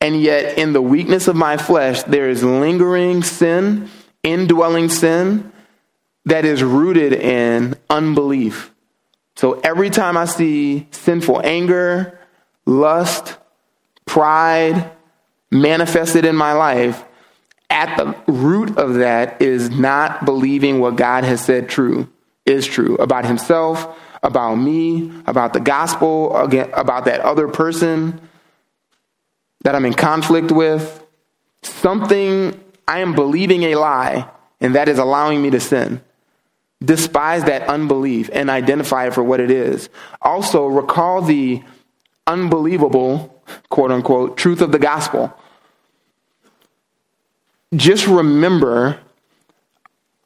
[0.00, 3.88] And yet, in the weakness of my flesh, there is lingering sin,
[4.22, 5.52] indwelling sin
[6.24, 8.72] that is rooted in unbelief.
[9.36, 12.18] So every time I see sinful anger,
[12.64, 13.38] lust,
[14.06, 14.90] pride
[15.50, 17.04] manifested in my life,
[17.70, 22.11] at the root of that is not believing what God has said true
[22.44, 28.20] is true about himself, about me, about the gospel, about that other person
[29.62, 31.04] that I'm in conflict with.
[31.62, 34.28] Something, I am believing a lie,
[34.60, 36.00] and that is allowing me to sin.
[36.84, 39.88] Despise that unbelief and identify it for what it is.
[40.20, 41.62] Also, recall the
[42.26, 45.32] unbelievable, quote unquote, truth of the gospel.
[47.74, 49.00] Just remember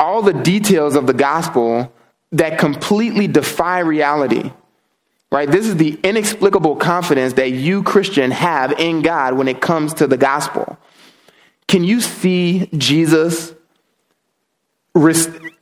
[0.00, 1.92] all the details of the gospel
[2.32, 4.52] that completely defy reality.
[5.30, 5.50] Right?
[5.50, 10.06] This is the inexplicable confidence that you, Christian, have in God when it comes to
[10.06, 10.78] the gospel.
[11.66, 13.52] Can you see Jesus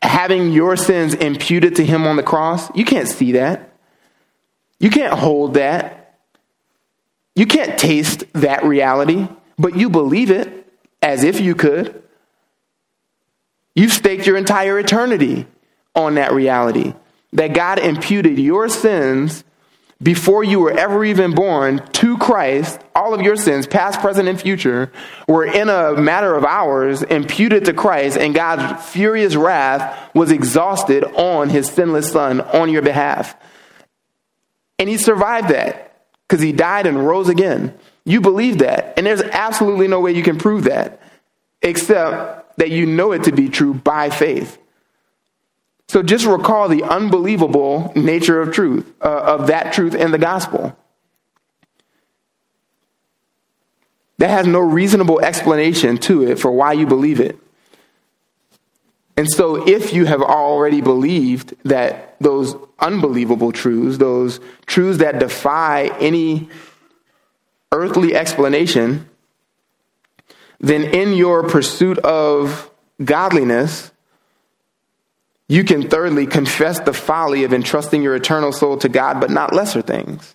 [0.02, 2.74] having your sins imputed to him on the cross?
[2.76, 3.72] You can't see that.
[4.78, 6.18] You can't hold that.
[7.34, 9.26] You can't taste that reality,
[9.58, 10.70] but you believe it
[11.02, 12.02] as if you could.
[13.74, 15.46] You've staked your entire eternity
[15.94, 16.94] on that reality
[17.32, 19.44] that God imputed your sins
[20.02, 24.40] before you were ever even born to Christ, all of your sins, past, present, and
[24.40, 24.92] future,
[25.26, 31.04] were in a matter of hours imputed to Christ, and God's furious wrath was exhausted
[31.04, 33.36] on his sinless son on your behalf.
[34.78, 35.96] And he survived that
[36.28, 37.74] because he died and rose again.
[38.04, 41.00] You believe that, and there's absolutely no way you can prove that
[41.62, 44.58] except that you know it to be true by faith.
[45.88, 50.76] So just recall the unbelievable nature of truth, uh, of that truth in the gospel.
[54.18, 57.38] That has no reasonable explanation to it for why you believe it.
[59.16, 65.86] And so, if you have already believed that those unbelievable truths, those truths that defy
[66.00, 66.48] any
[67.70, 69.08] earthly explanation,
[70.58, 72.70] then in your pursuit of
[73.04, 73.92] godliness,
[75.48, 79.52] you can thirdly confess the folly of entrusting your eternal soul to God, but not
[79.52, 80.34] lesser things.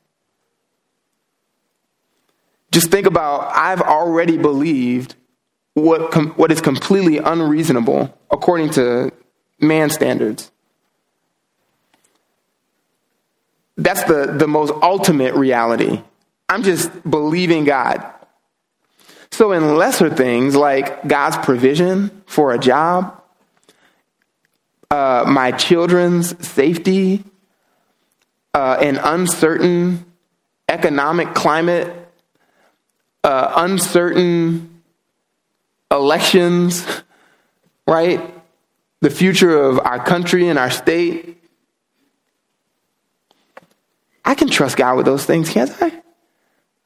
[2.71, 5.15] Just think about I've already believed
[5.73, 9.11] what, com- what is completely unreasonable according to
[9.59, 10.51] man standards.
[13.77, 16.03] That's the, the most ultimate reality.
[16.49, 18.05] I'm just believing God.
[19.31, 23.18] So, in lesser things like God's provision for a job,
[24.91, 27.23] uh, my children's safety,
[28.53, 30.05] uh, an uncertain
[30.67, 31.93] economic climate,
[33.23, 34.81] uh, uncertain
[35.91, 36.85] elections,
[37.87, 38.21] right?
[39.01, 41.37] The future of our country and our state.
[44.25, 45.91] I can trust God with those things, can't I?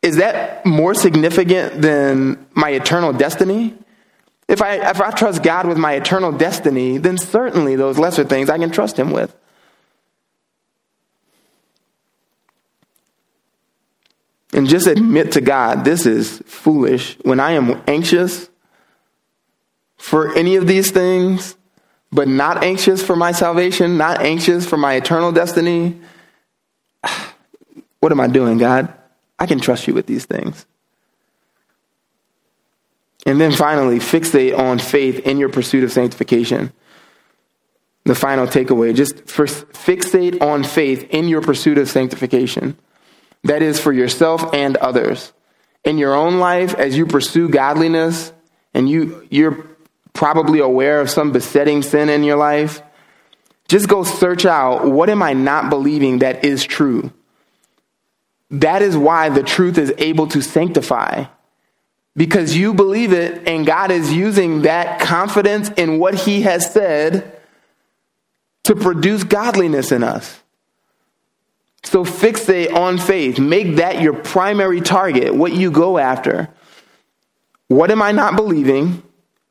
[0.01, 3.73] Is that more significant than my eternal destiny?
[4.53, 8.51] If I, if I trust God with my eternal destiny, then certainly those lesser things
[8.51, 9.35] I can trust Him with.
[14.53, 17.17] And just admit to God, this is foolish.
[17.23, 18.47] When I am anxious
[19.97, 21.55] for any of these things,
[22.11, 25.99] but not anxious for my salvation, not anxious for my eternal destiny,
[28.01, 28.93] what am I doing, God?
[29.39, 30.67] I can trust you with these things.
[33.25, 36.73] And then finally, fixate on faith in your pursuit of sanctification.
[38.05, 42.77] The final takeaway just fixate on faith in your pursuit of sanctification.
[43.45, 45.31] That is for yourself and others.
[45.85, 48.33] In your own life, as you pursue godliness,
[48.73, 49.65] and you, you're
[50.13, 52.81] probably aware of some besetting sin in your life,
[53.67, 57.11] just go search out what am I not believing that is true?
[58.51, 61.25] That is why the truth is able to sanctify
[62.15, 67.39] because you believe it and God is using that confidence in what He has said
[68.63, 70.41] to produce godliness in us.
[71.83, 73.39] So fixate on faith.
[73.39, 76.49] Make that your primary target, what you go after.
[77.67, 79.03] What am I not believing?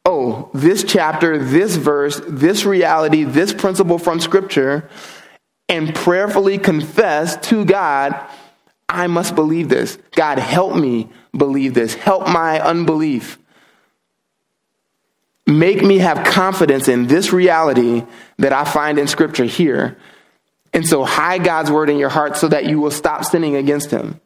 [0.04, 4.88] Oh, this chapter, this verse, this reality, this principle from Scripture,
[5.68, 8.18] and prayerfully confess to God
[8.93, 9.99] I must believe this.
[10.12, 11.95] God, help me believe this.
[11.95, 13.38] Help my unbelief.
[15.47, 18.05] Make me have confidence in this reality
[18.38, 19.97] that I find in Scripture here.
[20.72, 23.90] And so hide God's word in your heart so that you will stop sinning against
[23.90, 24.20] Him.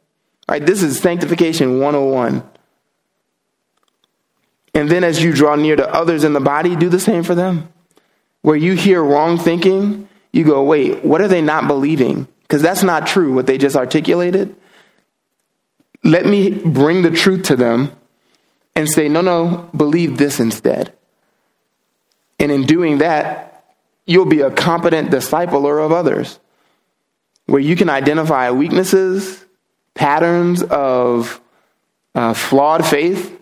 [0.47, 0.65] Right?
[0.65, 2.43] This is sanctification 101.
[4.73, 7.35] And then as you draw near to others in the body, do the same for
[7.35, 7.67] them.
[8.43, 12.27] Where you hear wrong thinking, you go, wait, what are they not believing?
[12.47, 14.55] Because that's not true what they just articulated.
[16.03, 17.91] Let me bring the truth to them
[18.75, 20.93] and say, no, no, believe this instead.
[22.39, 23.65] And in doing that,
[24.05, 26.39] you'll be a competent discipler of others,
[27.47, 29.43] where you can identify weaknesses,
[29.93, 31.41] patterns of
[32.15, 33.37] uh, flawed faith,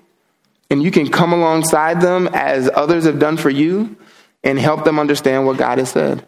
[0.72, 3.96] and you can come alongside them as others have done for you
[4.44, 6.26] and help them understand what God has said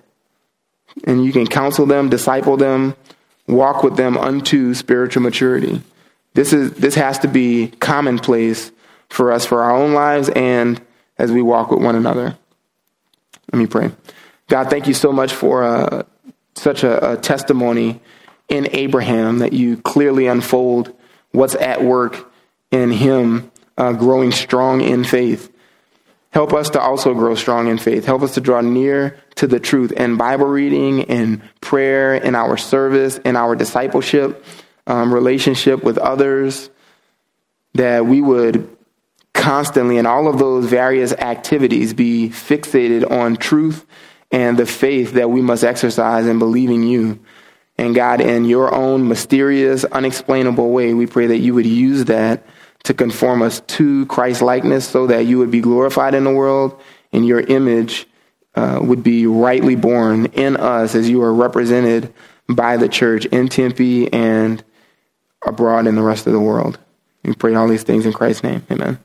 [1.04, 2.96] and you can counsel them, disciple them,
[3.48, 5.82] walk with them unto spiritual maturity.
[6.34, 8.72] This is this has to be commonplace
[9.10, 10.82] for us for our own lives and
[11.18, 12.38] as we walk with one another.
[13.52, 13.92] Let me pray.
[14.48, 16.04] God, thank you so much for uh,
[16.56, 18.02] such a, a testimony
[18.50, 20.94] in Abraham that you clearly unfold
[21.32, 22.32] what's at work
[22.72, 25.52] in him uh, growing strong in faith.
[26.38, 28.06] Help us to also grow strong in faith.
[28.06, 32.58] Help us to draw near to the truth in Bible reading, in prayer, in our
[32.58, 34.46] service, in our discipleship,
[34.86, 36.70] um, relationship with others,
[37.74, 38.70] that we would
[39.34, 43.88] constantly in all of those various activities be fixated on truth
[44.32, 47.20] and the faith that we must exercise in believing you.
[47.80, 52.46] And God, in your own mysterious, unexplainable way, we pray that you would use that
[52.84, 56.80] to conform us to Christ likeness so that you would be glorified in the world
[57.12, 58.08] and your image
[58.56, 62.14] uh, would be rightly borne in us as you are represented
[62.50, 64.64] by the church in Tempe and
[65.46, 66.80] abroad in the rest of the world.
[67.24, 68.66] We pray all these things in Christ's name.
[68.72, 69.00] Amen.